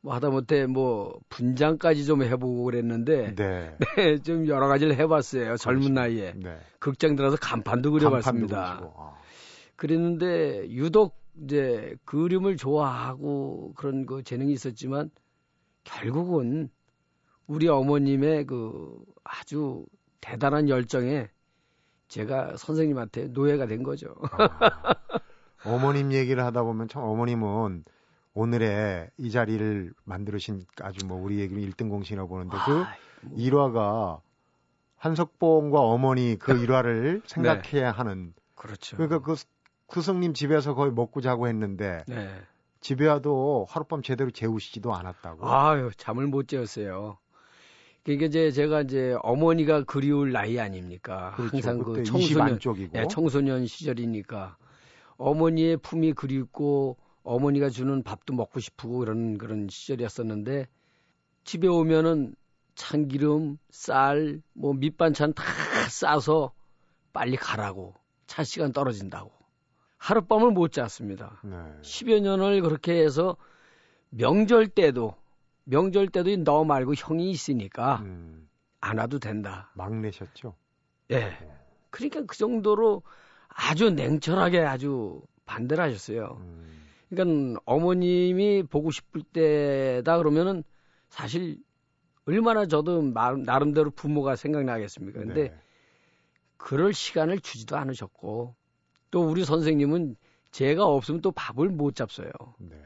뭐 0.00 0.14
하다못해 0.14 0.66
뭐 0.66 1.18
분장까지 1.28 2.04
좀 2.04 2.22
해보고 2.22 2.64
그랬는데 2.64 3.34
네. 3.34 3.76
네, 3.96 4.18
좀 4.18 4.46
여러 4.48 4.68
가지를 4.68 4.96
해봤어요. 4.96 5.56
젊은 5.56 5.94
나이에 5.94 6.34
네. 6.36 6.58
극장 6.78 7.16
들어서 7.16 7.36
간판도 7.36 7.90
간판도 7.90 7.92
그려봤습니다. 7.92 8.76
그리시고. 8.78 8.94
아. 8.98 9.21
그랬는데 9.82 10.70
유독 10.70 11.20
이제 11.42 11.96
그림을 12.04 12.56
좋아하고 12.56 13.72
그런 13.74 14.06
그 14.06 14.22
재능이 14.22 14.52
있었지만 14.52 15.10
결국은 15.82 16.70
우리 17.48 17.66
어머님의 17.66 18.46
그 18.46 18.96
아주 19.24 19.84
대단한 20.20 20.68
열정에 20.68 21.28
제가 22.06 22.56
선생님한테 22.58 23.26
노예가 23.28 23.66
된 23.66 23.82
거죠. 23.82 24.14
아, 24.30 24.94
어머님 25.64 26.12
얘기를 26.12 26.44
하다 26.44 26.62
보면 26.62 26.86
참 26.86 27.02
어머님은 27.02 27.84
오늘의 28.34 29.10
이 29.18 29.30
자리를 29.32 29.92
만들으신 30.04 30.64
아주 30.80 31.04
뭐 31.06 31.20
우리 31.20 31.40
얘기는 31.40 31.60
1등 31.60 31.88
공신이라고 31.88 32.28
보는데 32.28 32.56
그 32.66 32.82
아, 32.82 32.94
뭐, 33.22 33.36
일화가 33.36 34.20
한석봉과 34.94 35.80
어머니 35.80 36.36
그 36.38 36.56
일화를 36.56 37.22
생각해야 37.26 37.90
하는 37.90 38.32
그렇죠. 38.54 38.96
그러니까 38.96 39.18
그 39.18 39.34
스승님 39.92 40.34
집에서 40.34 40.74
거의 40.74 40.92
먹고 40.92 41.20
자고 41.20 41.48
했는데 41.48 42.02
네. 42.06 42.30
집에 42.80 43.06
와도 43.06 43.66
하룻밤 43.68 44.02
제대로 44.02 44.30
재우시지도 44.30 44.94
않았다고. 44.94 45.48
아유, 45.48 45.90
잠을 45.96 46.26
못 46.26 46.48
재웠어요. 46.48 47.18
그게 48.04 48.26
이제 48.26 48.50
제가 48.50 48.82
이제 48.82 49.16
어머니가 49.22 49.84
그리울 49.84 50.32
나이 50.32 50.58
아닙니까? 50.58 51.32
그렇죠. 51.36 51.56
항상 51.56 51.78
그 51.78 51.84
그때 51.84 52.00
20 52.02 52.12
청소년, 52.12 52.48
안쪽이고. 52.48 52.98
예, 52.98 53.06
청소년 53.06 53.66
시절이니까 53.66 54.56
어머니의 55.16 55.76
품이 55.76 56.14
그립고 56.14 56.96
어머니가 57.22 57.68
주는 57.68 58.02
밥도 58.02 58.34
먹고 58.34 58.58
싶고 58.58 58.98
그런 58.98 59.38
그런 59.38 59.68
시절이었었는데 59.70 60.66
집에 61.44 61.68
오면은 61.68 62.34
참기름, 62.74 63.58
쌀, 63.70 64.42
뭐 64.54 64.72
밑반찬 64.72 65.34
다 65.34 65.44
싸서 65.88 66.52
빨리 67.12 67.36
가라고 67.36 67.94
차 68.26 68.42
시간 68.42 68.72
떨어진다고 68.72 69.30
하룻밤을 70.06 70.50
못 70.50 70.72
잤습니다. 70.72 71.40
네. 71.44 71.56
10여 71.82 72.20
년을 72.20 72.60
그렇게 72.62 73.04
해서 73.04 73.36
명절 74.10 74.66
때도 74.66 75.14
명절 75.64 76.08
때도 76.08 76.42
너 76.42 76.64
말고 76.64 76.94
형이 76.94 77.30
있으니까 77.30 78.00
음, 78.02 78.48
안 78.80 78.98
와도 78.98 79.20
된다. 79.20 79.70
막내셨죠. 79.74 80.56
예. 81.12 81.38
그러니까 81.90 82.22
그 82.26 82.36
정도로 82.36 83.04
아주 83.46 83.90
냉철하게 83.90 84.58
아주 84.62 85.22
반대를 85.46 85.84
하셨어요. 85.84 86.36
음, 86.40 86.82
그러니까 87.08 87.60
어머님이 87.64 88.64
보고 88.64 88.90
싶을 88.90 89.22
때다 89.22 90.18
그러면은 90.18 90.64
사실 91.10 91.58
얼마나 92.26 92.66
저도 92.66 93.02
마- 93.02 93.36
나름대로 93.36 93.90
부모가 93.92 94.34
생각나겠습니까. 94.34 95.20
근데 95.20 95.50
네. 95.50 95.58
그럴 96.56 96.92
시간을 96.92 97.38
주지도 97.38 97.76
않으셨고 97.76 98.56
또 99.12 99.22
우리 99.22 99.44
선생님은 99.44 100.16
제가 100.50 100.84
없으면 100.84 101.20
또 101.20 101.30
밥을 101.32 101.68
못 101.70 101.94
잡서요. 101.94 102.32
네. 102.58 102.76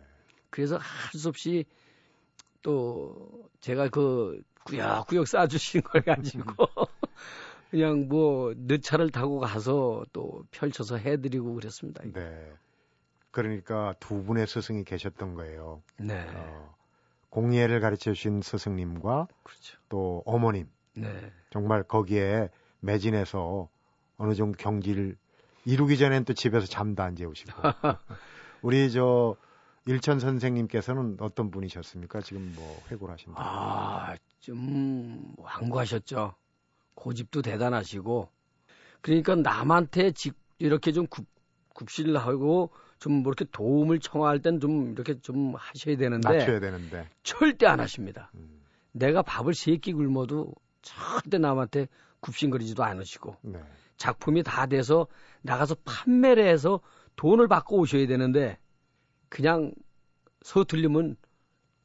그래서 0.51 0.77
할 0.77 1.19
수 1.19 1.29
없이 1.31 1.65
또 2.63 3.49
제가 3.61 3.89
그 3.89 4.43
구역구역 4.65 5.29
싸주신 5.29 5.83
걸 5.83 6.03
가지고 6.03 6.45
그냥 7.71 8.09
뭐 8.09 8.53
늦차를 8.57 9.11
타고 9.11 9.39
가서 9.41 10.05
또 10.13 10.45
펼쳐서 10.51 10.97
해드리고 10.99 11.55
그랬습니다. 11.55 12.03
네. 12.13 12.53
그러니까 13.31 13.95
두 14.01 14.23
분의 14.25 14.47
스승이 14.47 14.85
계셨던 14.85 15.35
거예요. 15.35 15.83
네, 15.99 16.27
어, 16.35 16.75
공예를 17.29 17.81
가르쳐 17.81 18.15
주신 18.15 18.41
스승님과 18.41 19.29
그렇죠. 19.43 19.79
또 19.91 20.23
어머님 20.25 20.69
네, 20.95 21.33
정말 21.51 21.83
거기에 21.83 22.49
매진해서 22.81 23.69
어느 24.17 24.35
정도 24.35 24.57
경지를 24.57 25.17
이루기 25.67 25.99
전엔 25.99 26.25
또 26.25 26.33
집에서 26.33 26.67
잠도 26.67 27.03
안 27.03 27.17
재우시고 27.17 27.51
우리 28.63 28.91
저 28.91 29.37
일천 29.85 30.19
선생님께서는 30.21 31.19
어떤 31.21 31.51
분이셨습니까? 31.51 32.21
지금 32.21 32.55
뭐 32.57 32.81
회고를 32.91 33.13
하신다. 33.15 33.41
아, 33.41 34.15
좀 34.41 35.35
완고하셨죠. 35.37 36.35
고집도 36.95 37.43
대단하시고 37.43 38.31
그러니까 39.03 39.35
남한테 39.35 40.13
직 40.13 40.35
이렇게 40.59 40.93
좀 40.93 41.07
굽, 41.09 41.27
굽실 41.75 42.17
하고 42.17 42.71
좀 42.99 43.23
뭐 43.23 43.31
이렇게 43.31 43.45
도움을 43.53 43.99
청할 44.01 44.41
땐 44.41 44.59
좀 44.61 44.93
이렇게 44.93 45.21
좀 45.21 45.55
하셔야 45.55 45.97
되는데 45.97 46.29
낮춰야 46.29 46.61
되는데. 46.61 47.09
절대 47.23 47.67
안 47.67 47.79
하십니다. 47.81 48.31
음, 48.35 48.63
내가 48.93 49.21
밥을 49.23 49.53
세 49.55 49.77
끼 49.77 49.93
굶어도 49.93 50.55
절대 50.81 51.37
남한테 51.39 51.89
굽신거리지도 52.21 52.83
않으시고 52.83 53.37
네. 53.43 53.61
작품이 53.97 54.43
다 54.43 54.67
돼서 54.67 55.07
나가서 55.43 55.77
판매를 55.85 56.47
해서 56.47 56.81
돈을 57.17 57.49
받고 57.49 57.79
오셔야 57.79 58.07
되는데 58.07 58.59
그냥 59.29 59.73
서툴리면 60.43 61.17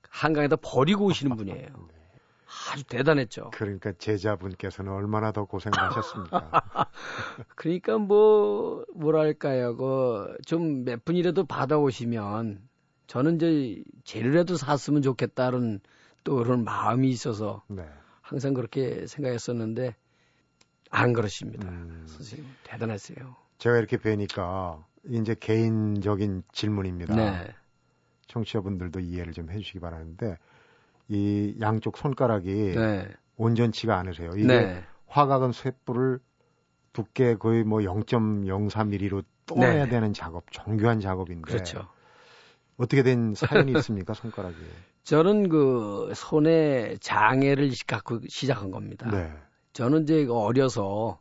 한강에다 0.09 0.57
버리고 0.57 1.05
오시는 1.05 1.35
분이에요. 1.37 1.67
아주 2.73 2.83
대단했죠. 2.83 3.51
그러니까 3.53 3.93
제자분께서는 3.93 4.91
얼마나 4.91 5.31
더 5.31 5.45
고생하셨습니까? 5.45 6.51
그러니까 7.55 7.97
뭐 7.97 8.83
뭐랄까요, 8.93 9.77
그 9.77 10.35
좀 10.45 10.83
몇 10.83 11.05
분이라도 11.05 11.45
받아오시면 11.45 12.59
저는 13.07 13.35
이제 13.37 13.83
재료라도 14.03 14.55
샀으면 14.57 15.01
좋겠다는 15.01 15.79
또 16.25 16.35
그런 16.35 16.65
마음이 16.65 17.09
있어서 17.09 17.63
네. 17.67 17.85
항상 18.21 18.53
그렇게 18.53 19.07
생각했었는데 19.07 19.95
안 20.91 21.13
그러십니다. 21.13 21.67
음, 21.67 22.03
선생님 22.05 22.47
대단하세요. 22.63 23.35
제가 23.57 23.77
이렇게 23.77 23.97
뵈니까 23.97 24.85
이제 25.09 25.35
개인적인 25.39 26.43
질문입니다. 26.51 27.15
네, 27.15 27.53
청취자분들도 28.27 28.99
이해를 28.99 29.33
좀 29.33 29.49
해주시기 29.49 29.79
바라는데 29.79 30.37
이 31.07 31.55
양쪽 31.61 31.97
손가락이 31.97 32.73
네, 32.75 33.07
온전치가 33.37 33.97
않으세요. 33.97 34.31
이게 34.35 34.47
네. 34.47 34.83
화각은 35.07 35.53
쇠뿔을 35.53 36.19
두께 36.93 37.35
거의 37.35 37.63
뭐 37.63 37.79
0.03mm로 37.79 39.23
떠내야 39.45 39.85
네. 39.85 39.89
되는 39.89 40.13
작업, 40.13 40.51
정교한 40.51 40.99
작업인데 40.99 41.51
그렇죠. 41.51 41.87
어떻게 42.77 43.03
된 43.03 43.33
사연이 43.33 43.71
있습니까 43.73 44.13
손가락이? 44.13 44.55
저는 45.03 45.49
그 45.49 46.11
손에 46.15 46.97
장애를 46.99 47.71
갖고 47.87 48.19
시작한 48.27 48.71
겁니다. 48.71 49.09
네, 49.71 49.73
저는 49.73 50.03
이제 50.03 50.27
어려서 50.29 51.19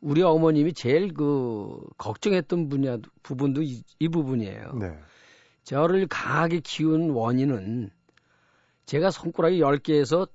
우리 0.00 0.22
어머님이 0.22 0.72
제일 0.72 1.14
그 1.14 1.78
걱정했던 1.98 2.68
분야 2.68 2.98
부분도 3.22 3.62
이, 3.62 3.82
이 3.98 4.08
부분이에요. 4.08 4.72
네, 4.74 4.98
저를 5.64 6.06
강하게 6.08 6.60
키운 6.60 7.10
원인은 7.10 7.90
제가 8.86 9.10
손가락이 9.10 9.60
10개에서 9.60 10.28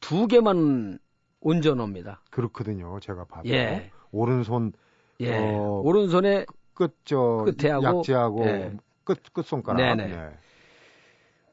두 0.00 0.26
개만 0.26 0.98
온전합니다. 1.40 2.22
그렇거든요. 2.30 2.98
제가 3.00 3.24
봐도 3.24 3.48
예. 3.50 3.90
오른손 4.10 4.72
예. 5.20 5.36
어, 5.36 5.80
오른손에 5.84 6.46
끝저 6.72 7.44
끝에하고, 7.44 7.98
약지하고 7.98 8.46
예. 8.46 8.72
끝 9.04 9.22
끝 9.32 9.46
손가락. 9.46 9.76
네네. 9.76 10.16
네. 10.16 10.30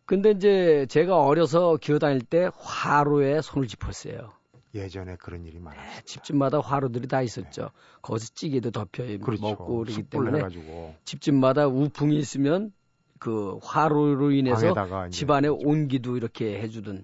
근데 0.06 0.32
이제 0.32 0.86
제가 0.90 1.22
어려서 1.22 1.78
기어 1.78 2.00
다닐 2.00 2.22
때 2.22 2.50
화로에 2.56 3.42
손을 3.42 3.68
짚었어요. 3.68 4.32
예전에 4.74 5.16
그런 5.18 5.46
일이 5.46 5.60
많았어요. 5.60 5.86
네, 5.86 6.02
집집마다 6.06 6.60
화로들이 6.60 7.08
다 7.08 7.22
있었죠. 7.22 7.62
네. 7.64 7.68
거기서 8.02 8.34
찌개도 8.34 8.72
덮여 8.72 9.04
그렇죠. 9.20 9.42
먹고 9.42 9.80
그러기 9.80 10.04
때문에 10.04 10.38
해가지고. 10.40 10.96
집집마다 11.04 11.68
우풍이 11.68 12.18
있으면 12.18 12.72
그 13.20 13.60
화로로 13.62 14.32
인해서 14.32 14.74
집안에 15.10 15.48
온기도 15.48 16.18
이렇게 16.18 16.60
해주던 16.62 17.04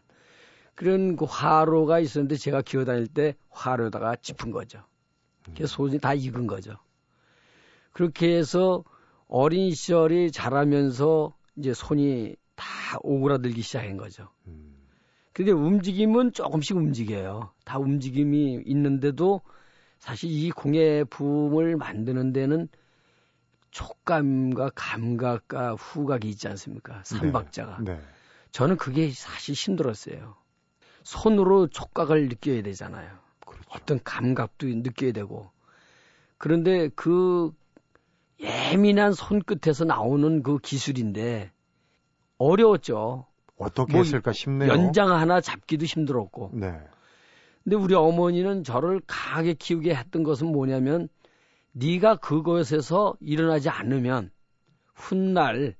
그런 0.76 1.16
그 1.16 1.26
화로가 1.26 2.00
있었는데 2.00 2.36
제가 2.36 2.62
기어 2.62 2.86
다닐 2.86 3.08
때 3.08 3.36
화로에다가 3.50 4.16
짚은 4.16 4.52
거죠. 4.52 4.84
그래서 5.56 5.76
손이 5.76 6.00
다 6.00 6.14
익은 6.14 6.48
거죠. 6.48 6.78
그렇게 7.92 8.36
해서 8.36 8.84
어린 9.28 9.72
시절이 9.74 10.32
자라면서 10.32 11.36
이제 11.56 11.74
손이 11.74 12.36
다 12.56 12.66
오그라들기 13.02 13.62
시작한 13.62 13.98
거죠. 13.98 14.30
음. 15.38 15.46
근데 15.46 15.52
움직임은 15.52 16.34
조금씩 16.34 16.78
움직여요. 16.78 17.52
다 17.64 17.78
움직임이 17.78 18.62
있는데도 18.66 19.42
사실 20.00 20.32
이 20.32 20.50
공예 20.50 21.04
붐을 21.04 21.78
만드는 21.78 22.34
데는 22.34 22.68
촉감과 23.70 24.72
감각과 24.74 25.76
후각이 25.76 26.28
있지 26.30 26.48
않습니까? 26.48 27.04
삼박자가. 27.04 27.82
네. 27.82 27.94
네. 27.94 28.02
저는 28.52 28.78
그게 28.78 29.12
사실 29.12 29.54
힘들었어요. 29.54 30.36
손으로 31.04 31.68
촉각을 31.68 32.30
느껴야 32.30 32.64
되잖아요. 32.64 33.08
그렇죠. 33.46 33.64
어떤 33.70 34.00
감각도 34.04 34.66
느껴야 34.68 35.12
되고. 35.12 35.52
그런데 36.40 36.90
그 36.90 37.52
예민한 38.40 39.14
손끝에서 39.14 39.86
나오는 39.86 40.42
그 40.42 40.58
기술인데 40.58 41.52
어려웠죠. 42.40 43.28
어떻게 43.58 43.94
뭐 43.94 44.04
했을까 44.04 44.32
싶네요. 44.32 44.72
연장 44.72 45.12
하나 45.12 45.42
잡기도 45.42 45.86
힘들었고. 45.86 46.52
네. 46.54 46.80
근데 47.64 47.76
우리 47.76 47.96
어머니는 47.96 48.64
저를 48.64 49.02
강하게 49.08 49.54
키우게 49.54 49.94
했던 49.94 50.24
것은 50.24 50.48
뭐냐면 50.48 51.10
네가 51.74 52.18
그것에서 52.18 53.16
일어나지 53.20 53.70
않으면 53.70 54.32
훗날 54.94 55.76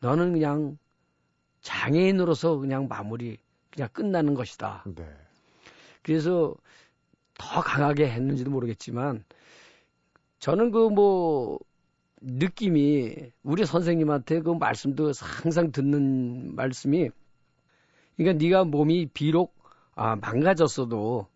너는 0.00 0.32
그냥 0.32 0.78
장애인으로서 1.60 2.56
그냥 2.56 2.88
마무리 2.88 3.38
그냥 3.70 3.88
끝나는 3.92 4.34
것이다. 4.34 4.84
네. 4.94 5.04
그래서 6.02 6.54
더 7.34 7.60
강하게 7.60 8.08
했는지도 8.10 8.50
모르겠지만 8.50 9.24
저는 10.38 10.70
그 10.70 10.88
뭐 10.88 11.58
느낌이 12.22 13.14
우리 13.42 13.66
선생님한테 13.66 14.40
그 14.40 14.50
말씀도 14.50 15.12
항상 15.20 15.72
듣는 15.72 16.54
말씀이 16.54 17.10
그러니까 18.16 18.42
네가 18.44 18.64
몸이 18.64 19.06
비록 19.06 19.54
아 19.94 20.16
망가졌어도 20.16 21.26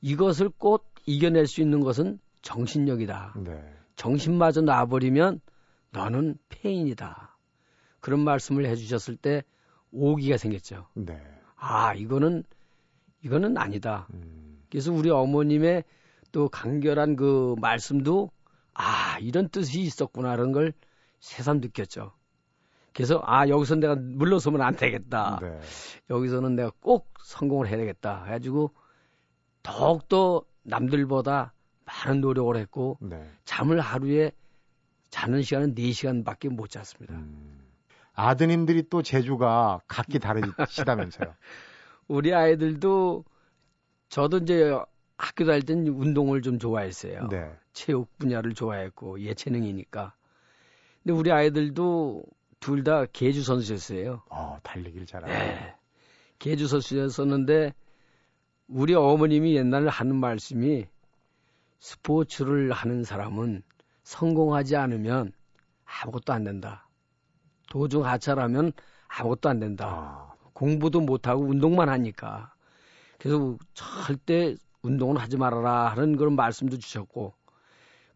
이것을 0.00 0.50
꼭 0.50 0.86
이겨낼 1.06 1.46
수 1.46 1.60
있는 1.60 1.80
것은 1.80 2.18
정신력이다. 2.42 3.34
네. 3.44 3.60
정신마저 3.96 4.60
놔버리면 4.62 5.40
너는 5.90 6.36
폐인이다. 6.48 7.36
그런 8.00 8.20
말씀을 8.20 8.66
해주셨을 8.66 9.16
때 9.16 9.42
오기가 9.90 10.36
생겼죠. 10.36 10.86
네. 10.94 11.20
아 11.56 11.94
이거는 11.94 12.44
이거는 13.22 13.56
아니다. 13.56 14.06
음. 14.14 14.62
그래서 14.70 14.92
우리 14.92 15.10
어머님의 15.10 15.84
또 16.32 16.48
간결한 16.48 17.16
그 17.16 17.56
말씀도 17.60 18.30
아 18.78 19.18
이런 19.20 19.48
뜻이 19.48 19.80
있었구나 19.80 20.36
라는 20.36 20.52
걸 20.52 20.72
새삼 21.20 21.60
느꼈죠. 21.60 22.12
그래서 22.92 23.22
아 23.24 23.48
여기서 23.48 23.76
내가 23.76 23.94
물러서면 23.94 24.62
안 24.62 24.76
되겠다. 24.76 25.38
네. 25.40 25.60
여기서는 26.10 26.56
내가 26.56 26.70
꼭 26.80 27.12
성공을 27.24 27.68
해야 27.68 27.76
되겠다. 27.78 28.24
해가지고 28.24 28.74
더욱더 29.62 30.42
남들보다 30.62 31.52
많은 31.84 32.20
노력을 32.20 32.54
했고 32.56 32.98
네. 33.00 33.22
잠을 33.44 33.80
하루에 33.80 34.32
자는 35.10 35.42
시간은 35.42 35.74
4시간밖에 35.74 36.48
못 36.48 36.68
잤습니다. 36.68 37.14
음. 37.14 37.66
아드님들이 38.14 38.88
또 38.88 39.02
재주가 39.02 39.80
각기 39.88 40.18
다르시다면서요. 40.18 41.34
우리 42.08 42.34
아이들도 42.34 43.24
저도 44.08 44.38
이제 44.38 44.74
학교 45.18 45.44
다닐 45.44 45.62
땐 45.62 45.86
운동을 45.86 46.42
좀 46.42 46.58
좋아했어요. 46.58 47.28
네. 47.28 47.50
체육 47.76 48.08
분야를 48.18 48.54
좋아했고 48.54 49.20
예체능이니까. 49.20 50.14
근데 51.02 51.12
우리 51.12 51.30
아이들도 51.30 52.24
둘 52.58 52.82
다 52.82 53.04
계주 53.12 53.42
선수였어요. 53.42 54.22
어, 54.30 54.58
달리기를 54.62 55.06
잘하네. 55.06 55.32
네. 55.32 55.76
계주 56.38 56.68
선수였었는데 56.68 57.74
우리 58.68 58.94
어머님이 58.94 59.56
옛날에 59.56 59.88
하는 59.88 60.16
말씀이 60.16 60.86
스포츠를 61.78 62.72
하는 62.72 63.04
사람은 63.04 63.62
성공하지 64.02 64.74
않으면 64.76 65.32
아무것도 65.84 66.32
안 66.32 66.44
된다. 66.44 66.88
도중 67.68 68.06
하차라면 68.06 68.72
아무것도 69.06 69.50
안 69.50 69.60
된다. 69.60 69.86
아. 69.86 70.34
공부도 70.54 71.02
못하고 71.02 71.42
운동만 71.44 71.90
하니까. 71.90 72.54
그래서 73.18 73.58
절대 73.74 74.56
운동은 74.80 75.18
하지 75.18 75.36
말아라 75.36 75.90
하는 75.90 76.16
그런 76.16 76.34
말씀도 76.36 76.78
주셨고 76.78 77.34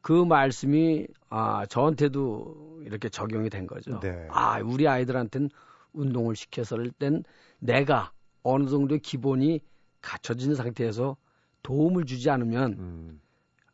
그 0.02 0.12
말씀이 0.24 1.06
아 1.28 1.66
저한테도 1.66 2.82
이렇게 2.84 3.08
적용이 3.08 3.50
된 3.50 3.66
거죠. 3.66 4.00
네. 4.00 4.26
아 4.30 4.60
우리 4.60 4.88
아이들한테는 4.88 5.50
운동을 5.92 6.36
시켜서를 6.36 6.90
땐 6.92 7.24
내가 7.58 8.12
어느 8.42 8.68
정도의 8.68 9.00
기본이 9.00 9.60
갖춰진 10.00 10.54
상태에서 10.54 11.16
도움을 11.62 12.06
주지 12.06 12.30
않으면 12.30 12.72
음. 12.78 13.20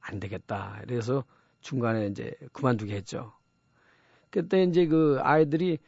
안 0.00 0.20
되겠다. 0.20 0.80
그래서 0.82 1.24
중간에 1.60 2.06
이제 2.06 2.34
그만두게 2.52 2.94
했죠. 2.94 3.32
그때 4.30 4.64
이제 4.64 4.86
그 4.86 5.18
아이들이 5.22 5.78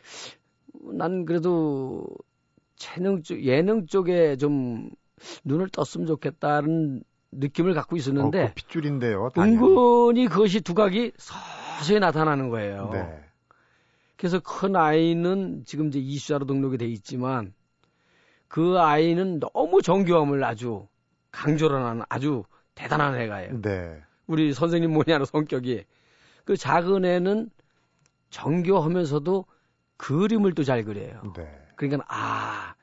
난 0.93 1.25
그래도 1.25 2.07
재능 2.77 3.23
쪽, 3.23 3.43
예능 3.43 3.87
쪽에 3.87 4.37
좀 4.37 4.91
눈을 5.45 5.69
떴으면 5.71 6.07
좋겠다는 6.07 7.03
느낌을 7.33 7.75
갖고 7.75 7.97
있었는데. 7.97 8.43
어, 8.43 8.47
그 8.49 8.55
핏줄인데요. 8.55 9.31
당연히. 9.35 9.57
은근히 9.57 10.29
그것이 10.29 10.61
두각이 10.61 11.13
서서히 11.17 12.01
나타나는 12.01 12.49
거예요. 12.51 12.91
네. 12.93 13.25
그래서 14.17 14.41
큰 14.41 14.75
아이는 14.75 15.63
지금 15.65 15.89
이제 15.89 15.99
이수자로 15.99 16.47
등록이 16.47 16.79
돼 16.79 16.87
있지만 16.87 17.53
그 18.49 18.79
아이는 18.81 19.41
너무 19.41 19.83
정교함을 19.83 20.43
아주 20.43 20.89
강조를 21.31 21.77
하는 21.85 22.03
아주 22.09 22.45
대단한 22.75 23.17
애가예요. 23.17 23.61
네. 23.61 24.01
우리 24.27 24.53
선생님 24.53 24.93
뭐냐는 24.93 25.25
성격이 25.27 25.85
그 26.45 26.57
작은 26.57 27.05
애는 27.05 27.51
정교하면서도 28.31 29.45
그림을 29.97 30.55
또 30.55 30.65
잘 30.65 30.85
그려요. 30.85 31.21
네. 31.37 31.49
그러니까 31.77 32.05
아 32.09 32.75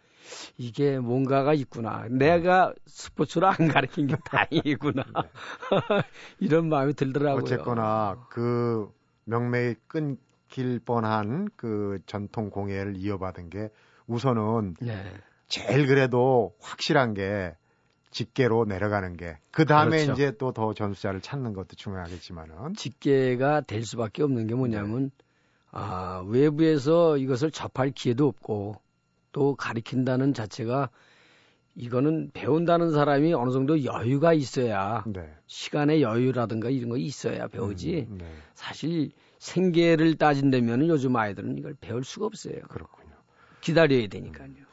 이게 0.58 1.00
뭔가가 1.00 1.54
있구나. 1.54 2.08
내가 2.10 2.74
스포츠를 2.86 3.48
안 3.48 3.68
가르친 3.68 4.08
게 4.08 4.16
다행이구나. 4.26 5.04
네. 5.04 5.30
이런 6.40 6.70
마음이 6.70 6.94
들더라고요. 6.94 7.44
어쨌거나 7.44 8.26
그 8.30 8.92
명맥이 9.26 9.76
끊길 9.88 10.80
뻔한 10.80 11.50
그 11.56 12.00
전통 12.06 12.50
공예를 12.50 12.96
이어받은 12.98 13.50
게 13.50 13.70
우선은 14.08 14.76
네. 14.82 15.04
제일 15.48 15.88
그래도 15.88 16.56
확실한 16.60 17.14
게 17.14 17.56
직계로 18.12 18.66
내려가는 18.66 19.18
게 19.18 19.38
그 19.56 19.66
다음에 19.66 20.04
그렇죠. 20.04 20.12
이제 20.12 20.32
또 20.38 20.52
더 20.52 20.74
전수자를 20.74 21.22
찾는 21.22 21.54
것도 21.54 21.76
중요하겠지만은 21.78 22.74
직계가 22.76 23.62
될 23.62 23.84
수밖에 23.86 24.22
없는 24.22 24.48
게 24.48 24.54
뭐냐면 24.56 25.12
아 25.72 26.24
외부에서 26.28 27.18
이것을 27.18 27.52
접할 27.52 27.92
기회도 27.92 28.28
없고 28.28 28.76
또 29.36 29.54
가리킨다는 29.58 30.34
자체가 30.34 30.90
이거는 31.76 32.32
배운다는 32.34 32.92
사람이 32.92 33.34
어느 33.34 33.52
정도 33.52 33.84
여유가 33.84 34.32
있어야 34.32 35.04
네. 35.08 35.30
시간의 35.48 36.02
여유라든가 36.02 36.70
이런 36.70 36.90
거 36.90 36.96
있어야 36.96 37.50
배우지 37.50 38.08
음, 38.10 38.18
네. 38.18 38.26
사실 38.54 39.12
생계를 39.40 40.16
따진다면 40.16 40.88
요즘 40.88 41.14
아이들은 41.18 41.58
이걸 41.58 41.76
배울 41.82 42.06
수가 42.06 42.28
없어요. 42.28 42.62
그렇군요. 42.70 43.14
기다려야 43.60 44.08
되니까요. 44.08 44.48
음. 44.48 44.66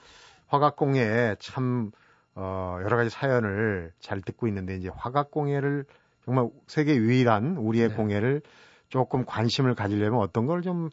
화각공예 0.46 1.36
참 1.40 1.90
어, 2.36 2.78
여러 2.84 2.96
가지 2.96 3.10
사연을 3.10 3.92
잘 3.98 4.20
듣고 4.20 4.46
있는데 4.46 4.76
이제 4.76 4.90
화각공예를 4.94 5.86
정말 6.24 6.50
세계 6.68 6.94
유일한 6.94 7.56
우리의 7.56 7.88
네. 7.88 7.94
공예를 7.96 8.42
조금 8.88 9.24
관심을 9.24 9.74
가지려면 9.74 10.20
어떤 10.20 10.46
걸 10.46 10.62
좀 10.62 10.88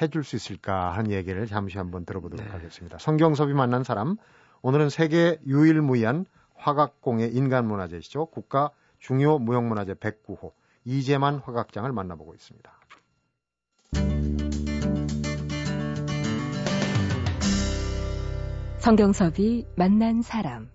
해줄 0.00 0.24
수 0.24 0.36
있을까 0.36 0.90
하는 0.92 1.10
얘기를 1.10 1.46
잠시 1.46 1.78
한번 1.78 2.04
들어보도록 2.04 2.44
네. 2.44 2.52
하겠습니다. 2.52 2.98
성경섭이 2.98 3.52
만난 3.52 3.84
사람 3.84 4.16
오늘은 4.62 4.90
세계 4.90 5.38
유일무이한 5.46 6.26
화각공예 6.54 7.26
인간문화재시죠. 7.26 8.26
국가 8.26 8.70
중요 8.98 9.38
무형문화재 9.38 9.94
109호 9.94 10.52
이재만 10.84 11.36
화각장을 11.36 11.90
만나보고 11.92 12.34
있습니다. 12.34 12.70
성경섭이 18.78 19.66
만난 19.76 20.22
사람 20.22 20.70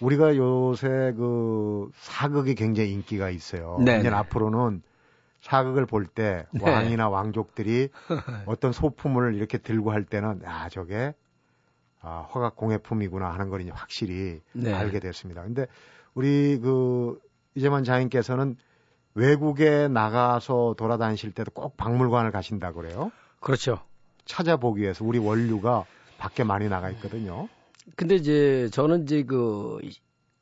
우리가 0.00 0.36
요새 0.36 1.14
그 1.16 1.88
사극이 1.94 2.56
굉장히 2.56 2.92
인기가 2.92 3.30
있어요. 3.30 3.78
네, 3.80 4.00
이제 4.00 4.10
네. 4.10 4.16
앞으로는 4.16 4.82
사극을 5.44 5.84
볼때 5.84 6.46
네. 6.52 6.60
왕이나 6.62 7.10
왕족들이 7.10 7.90
어떤 8.46 8.72
소품을 8.72 9.34
이렇게 9.34 9.58
들고 9.58 9.92
할 9.92 10.04
때는 10.04 10.40
야 10.42 10.70
저게 10.70 11.12
아, 12.00 12.26
허각 12.34 12.56
공예품이구나 12.56 13.30
하는 13.30 13.50
걸 13.50 13.60
이제 13.60 13.70
확실히 13.70 14.40
네. 14.52 14.72
알게 14.72 15.00
됐습니다. 15.00 15.42
근데 15.42 15.66
우리 16.14 16.58
그 16.58 17.20
이재만 17.54 17.84
장인께서는 17.84 18.56
외국에 19.14 19.86
나가서 19.88 20.76
돌아다니실 20.78 21.32
때도 21.32 21.50
꼭 21.50 21.76
박물관을 21.76 22.30
가신다 22.30 22.72
그래요. 22.72 23.12
그렇죠. 23.40 23.80
찾아보기 24.24 24.80
위해서 24.80 25.04
우리 25.04 25.18
원류가 25.18 25.84
밖에 26.16 26.42
많이 26.42 26.70
나가 26.70 26.88
있거든요. 26.90 27.48
근데 27.96 28.14
이제 28.14 28.70
저는 28.72 29.02
이제 29.02 29.22
그 29.24 29.78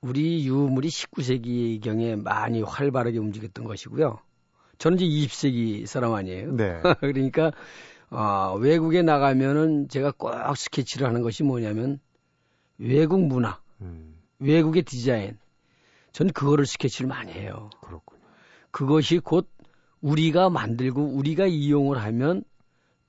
우리 0.01 0.47
유물이 0.47 0.89
19세기 0.89 1.83
경에 1.83 2.15
많이 2.15 2.63
활발하게 2.63 3.19
움직였던 3.19 3.65
것이고요. 3.65 4.21
저는 4.83 4.99
이제 4.99 5.29
20세기 5.29 5.87
사람 5.87 6.13
아니에요. 6.13 6.57
네. 6.57 6.81
그러니까 6.99 7.53
어, 8.11 8.57
외국에 8.59 9.03
나가면은 9.03 9.89
제가 9.89 10.11
꼭 10.11 10.33
스케치를 10.57 11.07
하는 11.07 11.23
것이 11.23 11.45
뭐냐면 11.45 12.01
외국 12.79 13.25
문화, 13.25 13.61
음, 13.81 14.17
외국의 14.41 14.83
디자인. 14.83 15.39
전 16.11 16.33
그거를 16.33 16.67
스케치를 16.67 17.07
많이 17.07 17.31
해요. 17.31 17.71
그렇군요. 17.81 18.23
그것이 18.73 19.21
곧 19.21 19.49
우리가 20.01 20.51
만들고 20.51 21.01
우리가 21.01 21.47
이용을 21.47 22.03
하면 22.03 22.43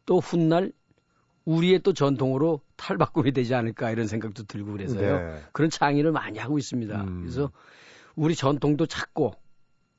또 0.05 0.19
훗날 0.19 0.71
우리의 1.45 1.79
또 1.79 1.93
전통으로 1.93 2.61
탈바꿈이 2.75 3.31
되지 3.31 3.55
않을까 3.55 3.89
이런 3.89 4.05
생각도 4.05 4.43
들고 4.43 4.73
그래서요. 4.73 5.17
네. 5.17 5.41
그런 5.51 5.71
창의를 5.71 6.11
많이 6.11 6.37
하고 6.37 6.59
있습니다. 6.59 7.03
음. 7.03 7.21
그래서 7.21 7.51
우리 8.15 8.35
전통도 8.35 8.85
찾고 8.85 9.33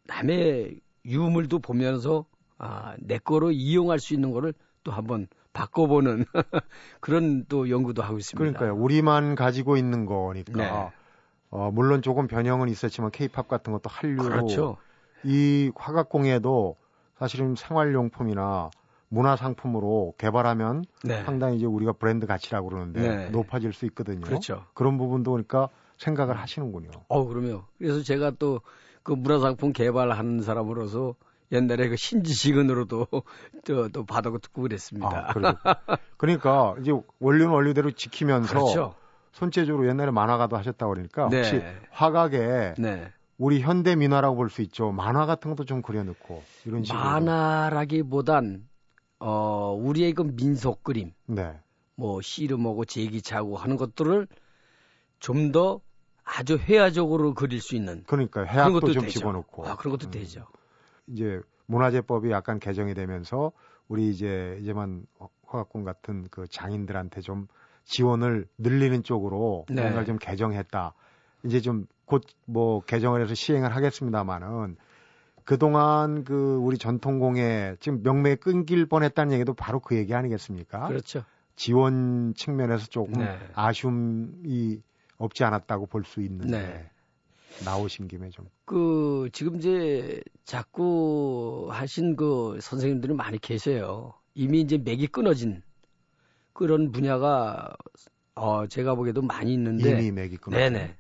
남의 0.04 0.80
유물도 1.04 1.58
보면서 1.60 2.26
아, 2.58 2.94
내 2.98 3.18
거로 3.18 3.50
이용할 3.50 3.98
수 3.98 4.14
있는 4.14 4.30
거를 4.30 4.54
또 4.84 4.92
한번 4.92 5.26
바꿔보는 5.52 6.24
그런 7.00 7.44
또 7.48 7.70
연구도 7.70 8.02
하고 8.02 8.18
있습니다. 8.18 8.58
그러니까요. 8.58 8.82
우리만 8.82 9.34
가지고 9.34 9.76
있는 9.76 10.06
거니까. 10.06 10.52
네. 10.52 11.04
어, 11.50 11.70
물론 11.70 12.02
조금 12.02 12.26
변형은 12.26 12.68
있었지만 12.68 13.12
케이팝 13.12 13.46
같은 13.46 13.72
것도 13.72 13.88
한류로 13.88 14.28
그렇죠. 14.28 14.76
이 15.22 15.70
화각공예도 15.76 16.76
사실은 17.16 17.54
생활용품이나 17.54 18.70
문화 19.08 19.36
상품으로 19.36 20.14
개발하면 20.18 20.84
네. 21.04 21.22
상당히 21.22 21.56
이제 21.56 21.66
우리가 21.66 21.92
브랜드 21.92 22.26
가치라고 22.26 22.70
그러는데 22.70 23.00
네. 23.00 23.28
높아질 23.30 23.72
수 23.72 23.86
있거든요. 23.86 24.22
그렇죠. 24.22 24.64
런 24.74 24.98
부분도 24.98 25.30
그러니까 25.30 25.68
생각을 25.98 26.36
하시는군요. 26.36 26.90
어, 27.06 27.24
그럼요. 27.24 27.62
그래서 27.78 28.02
제가 28.02 28.32
또 28.32 28.60
그 29.04 29.12
문화상품 29.12 29.72
개발하는 29.72 30.42
사람으로서 30.42 31.14
옛날에 31.52 31.88
그 31.88 31.96
신지식은으로도 31.96 33.06
또, 33.66 33.88
또 33.90 34.04
받아고 34.04 34.38
듣고 34.38 34.62
그랬습니다. 34.62 35.28
아, 35.28 35.32
그래요. 35.32 35.54
그러니까 36.16 36.74
이제 36.80 36.90
원료는 37.20 37.52
원료대로 37.52 37.92
지키면서 37.92 38.48
그렇죠. 38.48 38.94
손재주로 39.32 39.86
옛날에 39.88 40.10
만화가도 40.10 40.56
하셨다고 40.56 40.92
그러니까 40.92 41.28
네. 41.28 41.36
혹시 41.38 41.62
화각에 41.90 42.74
네. 42.78 43.12
우리 43.36 43.60
현대 43.60 43.94
민화라고 43.94 44.36
볼 44.36 44.48
수 44.48 44.62
있죠. 44.62 44.90
만화 44.90 45.26
같은 45.26 45.50
것도 45.50 45.64
좀 45.64 45.82
그려놓고 45.82 46.42
이런 46.64 46.82
식으로. 46.82 47.02
만화라기보단 47.02 48.66
어 49.18 49.76
우리의 49.78 50.12
그 50.14 50.22
민속 50.22 50.82
그림, 50.82 51.12
네. 51.26 51.52
뭐 51.96 52.20
씨름하고 52.22 52.84
제기차고 52.84 53.56
하는 53.56 53.76
것들을 53.76 54.28
좀 55.18 55.52
더 55.52 55.80
아주 56.24 56.56
회화적으로 56.56 57.34
그릴 57.34 57.60
수 57.60 57.76
있는 57.76 58.02
그러니까 58.06 58.42
해학도 58.44 58.92
좀 58.92 59.04
되죠. 59.04 59.18
집어넣고 59.18 59.66
아, 59.66 59.76
그런 59.76 59.92
것도 59.96 60.08
음. 60.08 60.10
되죠. 60.10 60.46
이제 61.06 61.40
문화재법이 61.66 62.30
약간 62.30 62.58
개정이 62.58 62.94
되면서 62.94 63.52
우리 63.88 64.08
이제 64.08 64.58
이제만 64.62 65.06
화학군 65.46 65.84
같은 65.84 66.26
그 66.30 66.46
장인들한테 66.48 67.20
좀 67.20 67.46
지원을 67.84 68.46
늘리는 68.58 69.02
쪽으로 69.02 69.66
네. 69.68 69.82
뭔가를 69.82 70.06
좀 70.06 70.18
개정했다. 70.18 70.94
이제 71.44 71.60
좀 71.60 71.86
곧 72.06 72.22
뭐 72.46 72.80
개정을 72.80 73.22
해서 73.22 73.34
시행을 73.34 73.74
하겠습니다만은 73.74 74.76
그동안 75.44 76.24
그 76.24 76.56
우리 76.56 76.78
전통공예 76.78 77.76
지금 77.80 78.02
명맥이 78.02 78.36
끊길 78.36 78.86
뻔했다는 78.86 79.32
얘기도 79.32 79.54
바로 79.54 79.80
그 79.80 79.96
얘기 79.96 80.14
아니겠습니까? 80.14 80.88
그렇죠. 80.88 81.24
지원 81.56 82.34
측면에서 82.34 82.86
조금 82.86 83.24
네. 83.24 83.38
아쉬움이 83.54 84.80
없지 85.18 85.44
않았다고 85.44 85.86
볼 85.86 86.04
수 86.04 86.20
있는데 86.22 86.58
네. 86.58 86.90
나오신 87.64 88.08
김에 88.08 88.30
좀 88.30 88.46
그 88.64 89.28
지금 89.32 89.56
이제 89.56 90.20
자꾸 90.44 91.68
하신 91.70 92.16
그 92.16 92.58
선생님들이 92.60 93.12
많이 93.14 93.38
계세요. 93.38 94.14
이미 94.34 94.60
이제 94.62 94.78
맥이 94.78 95.06
끊어진 95.08 95.62
그런 96.52 96.90
분야가 96.92 97.76
어 98.34 98.66
제가 98.66 98.94
보기에도 98.94 99.22
많이 99.22 99.52
있는데 99.54 99.90
이미 99.90 100.10
맥이 100.10 100.36
끊어. 100.38 100.56
네네 100.56 100.96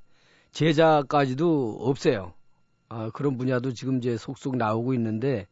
제자까지도 0.52 1.78
없어요. 1.80 2.34
아, 2.88 3.10
그런 3.12 3.36
분야도 3.38 3.72
지금 3.72 3.98
이제 3.98 4.16
속속 4.16 4.56
나오고 4.56 4.94
있는데 4.94 5.46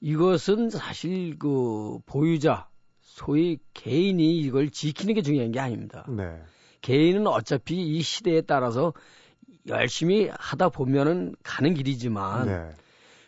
이것은 0.00 0.70
사실 0.70 1.38
그 1.38 1.98
보유자 2.06 2.68
소위 3.00 3.58
개인이 3.74 4.38
이걸 4.40 4.70
지키는 4.70 5.14
게 5.14 5.22
중요한 5.22 5.50
게 5.50 5.58
아닙니다. 5.58 6.04
네. 6.08 6.40
개인은 6.86 7.26
어차피 7.26 7.82
이 7.82 8.00
시대에 8.00 8.42
따라서 8.42 8.92
열심히 9.66 10.30
하다 10.32 10.68
보면은 10.68 11.34
가는 11.42 11.74
길이지만 11.74 12.46
네. 12.46 12.70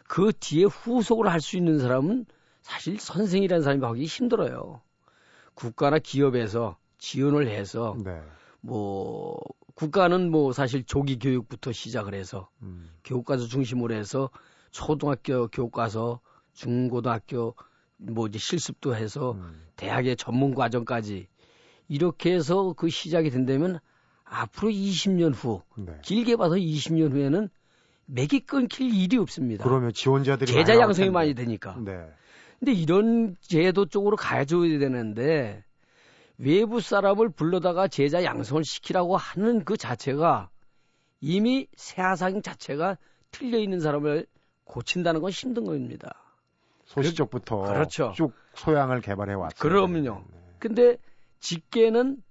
그 0.06 0.32
뒤에 0.38 0.64
후속을 0.64 1.28
할 1.28 1.40
수 1.40 1.56
있는 1.56 1.80
사람은 1.80 2.24
사실 2.62 3.00
선생이라는 3.00 3.64
사람이 3.64 3.84
하기 3.84 4.04
힘들어요. 4.04 4.80
국가나 5.54 5.98
기업에서 5.98 6.76
지원을 6.98 7.48
해서 7.48 7.96
네. 8.04 8.22
뭐 8.60 9.36
국가는 9.74 10.30
뭐 10.30 10.52
사실 10.52 10.84
조기 10.84 11.18
교육부터 11.18 11.72
시작을 11.72 12.14
해서 12.14 12.48
음. 12.62 12.88
교과서 13.02 13.46
중심으로 13.46 13.92
해서 13.92 14.30
초등학교 14.70 15.48
교과서, 15.48 16.20
중고등학교 16.52 17.56
뭐 17.96 18.28
이제 18.28 18.38
실습도 18.38 18.94
해서 18.94 19.32
음. 19.32 19.66
대학의 19.74 20.16
전문 20.16 20.54
과정까지 20.54 21.26
이렇게 21.88 22.34
해서 22.34 22.74
그 22.76 22.88
시작이 22.88 23.30
된다면 23.30 23.80
앞으로 24.24 24.70
20년 24.70 25.34
후 25.34 25.62
네. 25.76 25.92
길게 26.02 26.36
봐서 26.36 26.54
20년 26.54 27.12
후에는 27.12 27.48
맥이 28.06 28.40
끊길 28.40 28.94
일이 28.94 29.16
없습니다. 29.18 29.64
그러면 29.64 29.92
지원자들이 29.92 30.52
제자 30.52 30.72
많이 30.72 30.82
양성이 30.82 31.10
많이. 31.10 31.34
되니까. 31.34 31.76
네. 31.84 32.06
근데 32.58 32.72
이런 32.72 33.36
제도 33.40 33.86
쪽으로 33.86 34.16
가져야 34.16 34.78
되는데 34.78 35.64
외부 36.38 36.80
사람을 36.80 37.30
불러다가 37.30 37.88
제자 37.88 38.24
양성을 38.24 38.64
시키라고 38.64 39.16
하는 39.16 39.64
그 39.64 39.76
자체가 39.76 40.50
이미 41.20 41.66
세아상 41.76 42.42
자체가 42.42 42.96
틀려 43.30 43.58
있는 43.58 43.80
사람을 43.80 44.26
고친다는 44.64 45.20
건 45.20 45.30
힘든 45.30 45.64
겁니다. 45.64 46.14
소시적부터 46.84 47.62
그렇죠. 47.62 48.12
쭉 48.14 48.32
소양을 48.54 49.00
개발해 49.00 49.34
왔어요. 49.34 49.58
그럼요. 49.58 50.22
근데 50.58 50.96
직계는 51.40 52.22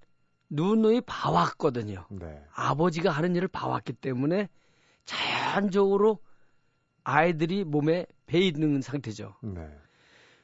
누누이 0.50 1.02
봐왔거든요. 1.02 2.06
네. 2.10 2.42
아버지가 2.54 3.10
하는 3.10 3.36
일을 3.36 3.48
봐왔기 3.48 3.94
때문에 3.94 4.48
자연적으로 5.04 6.18
아이들이 7.04 7.64
몸에 7.64 8.06
배 8.26 8.40
있는 8.40 8.80
상태죠. 8.80 9.34
네. 9.42 9.68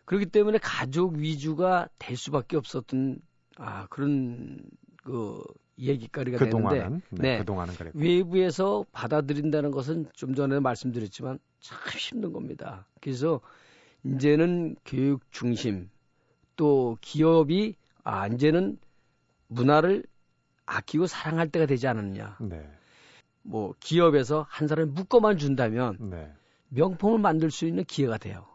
그렇기 0.05 0.27
때문에 0.27 0.59
가족 0.59 1.14
위주가 1.14 1.88
될 1.98 2.16
수밖에 2.16 2.57
없었던 2.57 3.18
아 3.57 3.87
그런 3.88 4.61
그 5.03 5.42
얘기거리가 5.79 6.38
그 6.38 6.50
되는데 6.50 6.88
네. 6.88 7.00
네. 7.11 7.38
그 7.38 7.44
동안은 7.44 7.74
그랬고. 7.74 7.98
외부에서 7.98 8.85
받아들인다는 8.92 9.70
것은 9.70 10.07
좀 10.12 10.35
전에 10.35 10.61
말씀드렸지만 10.61 11.38
참 11.61 11.79
힘든 11.98 12.33
겁니다. 12.33 12.87
그래서 13.00 13.40
이제는 14.05 14.77
교육 14.85 15.31
중심 15.33 15.90
또 16.57 16.96
기업이 17.00 17.77
아 18.05 18.27
이제는 18.29 18.79
문화를 19.49 20.05
아끼고 20.67 21.07
사랑할 21.07 21.49
때가 21.51 21.67
되지 21.67 21.87
않았느냐. 21.88 22.38
네. 22.40 22.71
뭐 23.43 23.75
기업에서 23.81 24.47
한 24.49 24.69
사람이 24.69 24.93
묶어만 24.93 25.38
준다면 25.38 26.11
네. 26.11 26.33
명품을 26.69 27.19
만들 27.19 27.51
수 27.51 27.67
있는 27.67 27.85
기회가 27.85 28.19
돼요. 28.19 28.47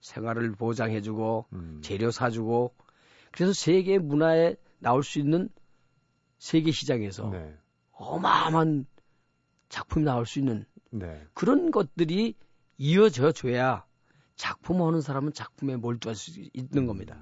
생활을 0.00 0.52
보장해주고 0.52 1.46
음. 1.52 1.80
재료 1.82 2.10
사주고 2.10 2.74
그래서 3.30 3.52
세계 3.52 3.98
문화에 3.98 4.56
나올 4.78 5.02
수 5.02 5.18
있는 5.18 5.48
세계 6.38 6.72
시장에서 6.72 7.30
네. 7.30 7.56
어마어마한 7.92 8.86
작품이 9.68 10.04
나올 10.04 10.26
수 10.26 10.38
있는 10.38 10.64
네. 10.90 11.24
그런 11.34 11.70
것들이 11.70 12.34
이어져 12.78 13.30
줘야 13.32 13.84
작품 14.34 14.82
하는 14.82 15.00
사람은 15.00 15.32
작품에 15.32 15.76
몰두할 15.76 16.16
수 16.16 16.32
있는 16.52 16.86
겁니다. 16.86 17.20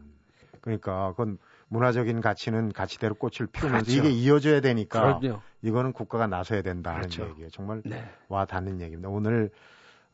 음. 0.60 0.62
그러니까 0.62 1.10
그건 1.10 1.38
문화적인 1.68 2.20
가치는 2.20 2.72
가치대로 2.72 3.14
꽃을 3.14 3.48
피우면서 3.50 3.86
그렇죠. 3.86 3.92
이게 3.92 4.10
이어져야 4.10 4.60
되니까 4.60 5.18
그럼요. 5.18 5.40
이거는 5.62 5.92
국가가 5.92 6.26
나서야 6.26 6.62
된다 6.62 6.90
하는 6.90 7.08
그렇죠. 7.08 7.28
얘기예요. 7.30 7.50
정말 7.50 7.82
네. 7.84 8.04
와 8.28 8.44
닿는 8.44 8.80
얘기입니다. 8.80 9.08
오늘 9.08 9.50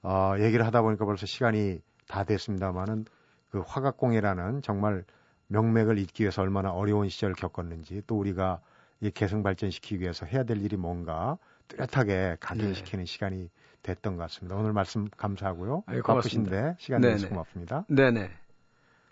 어, 0.03 0.35
얘기를 0.39 0.65
하다 0.67 0.83
보니까 0.83 1.05
벌써 1.05 1.27
시간이 1.27 1.81
다 2.09 2.25
됐습니다만은 2.25 3.07
그 3.51 3.63
화각공예라는 3.67 4.63
정말 4.63 5.05
명맥을 5.49 5.99
잇기 5.99 6.25
위해서 6.25 6.43
얼마나 6.43 6.71
어려운 6.73 7.09
시절을 7.09 7.35
겪었는지 7.37 8.03
또 8.07 8.19
우리가 8.19 8.61
이 9.01 9.11
개성 9.11 9.43
발전시키기 9.43 10.01
위해서 10.01 10.27
해야 10.27 10.45
될 10.45 10.59
일이 10.59 10.77
뭔가 10.77 11.39
뚜렷하게 11.69 12.37
각인시키는 12.41 13.05
네. 13.05 13.11
시간이 13.11 13.51
됐던 13.83 14.17
것 14.17 14.23
같습니다. 14.25 14.57
오늘 14.57 14.73
말씀 14.73 15.09
감사하고요. 15.17 15.85
아유. 15.87 16.03
바쁘신데 16.03 16.77
시간. 16.79 17.01
내주셔서 17.01 17.29
고맙습니다. 17.31 17.85
네네. 17.89 18.31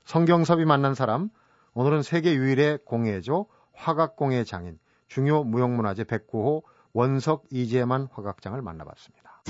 성경섭이 0.04 0.66
만난 0.66 0.94
사람 0.94 1.30
오늘은 1.72 2.02
세계 2.02 2.34
유일의 2.34 2.80
공예죠. 2.84 3.46
화각공예 3.72 4.44
장인 4.44 4.78
중요 5.08 5.44
무형문화재 5.44 6.04
109호 6.04 6.62
원석 6.92 7.44
이재만 7.50 8.08
화각장을 8.12 8.60
만나봤습니다. 8.60 9.42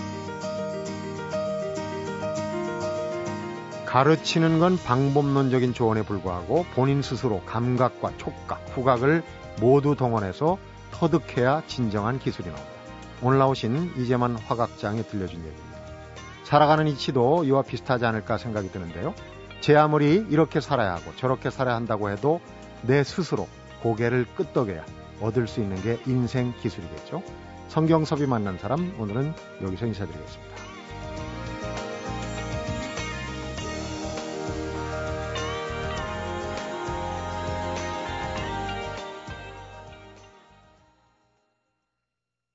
가르치는 3.84 4.58
건 4.60 4.76
방법론적인 4.78 5.74
조언에 5.74 6.02
불과하고 6.02 6.64
본인 6.74 7.02
스스로 7.02 7.40
감각과 7.44 8.16
촉각, 8.16 8.60
후각을 8.70 9.22
모두 9.60 9.94
동원해서 9.94 10.58
터득해야 10.92 11.62
진정한 11.66 12.18
기술이 12.18 12.48
나옵니다. 12.48 12.74
오늘 13.22 13.38
나오신 13.38 13.92
이재만 13.96 14.36
화각장에 14.36 15.02
들려준 15.02 15.40
얘기입니다. 15.40 15.78
살아가는 16.44 16.86
이치도 16.88 17.44
이와 17.44 17.62
비슷하지 17.62 18.04
않을까 18.04 18.38
생각이 18.38 18.70
드는데요. 18.70 19.14
제 19.64 19.74
아무리 19.74 20.26
이렇게 20.28 20.60
살아야 20.60 20.92
하고 20.92 21.16
저렇게 21.16 21.48
살아야 21.48 21.74
한다고 21.76 22.10
해도 22.10 22.42
내 22.82 23.02
스스로 23.02 23.48
고개를 23.82 24.26
끄덕여야 24.36 24.84
얻을 25.22 25.48
수 25.48 25.62
있는 25.62 25.80
게 25.80 25.98
인생 26.06 26.52
기술이겠죠. 26.60 27.22
성경섭이 27.68 28.26
만난 28.26 28.58
사람 28.58 28.94
오늘은 29.00 29.32
여기서 29.62 29.86
인사드리겠습니다. 29.86 30.63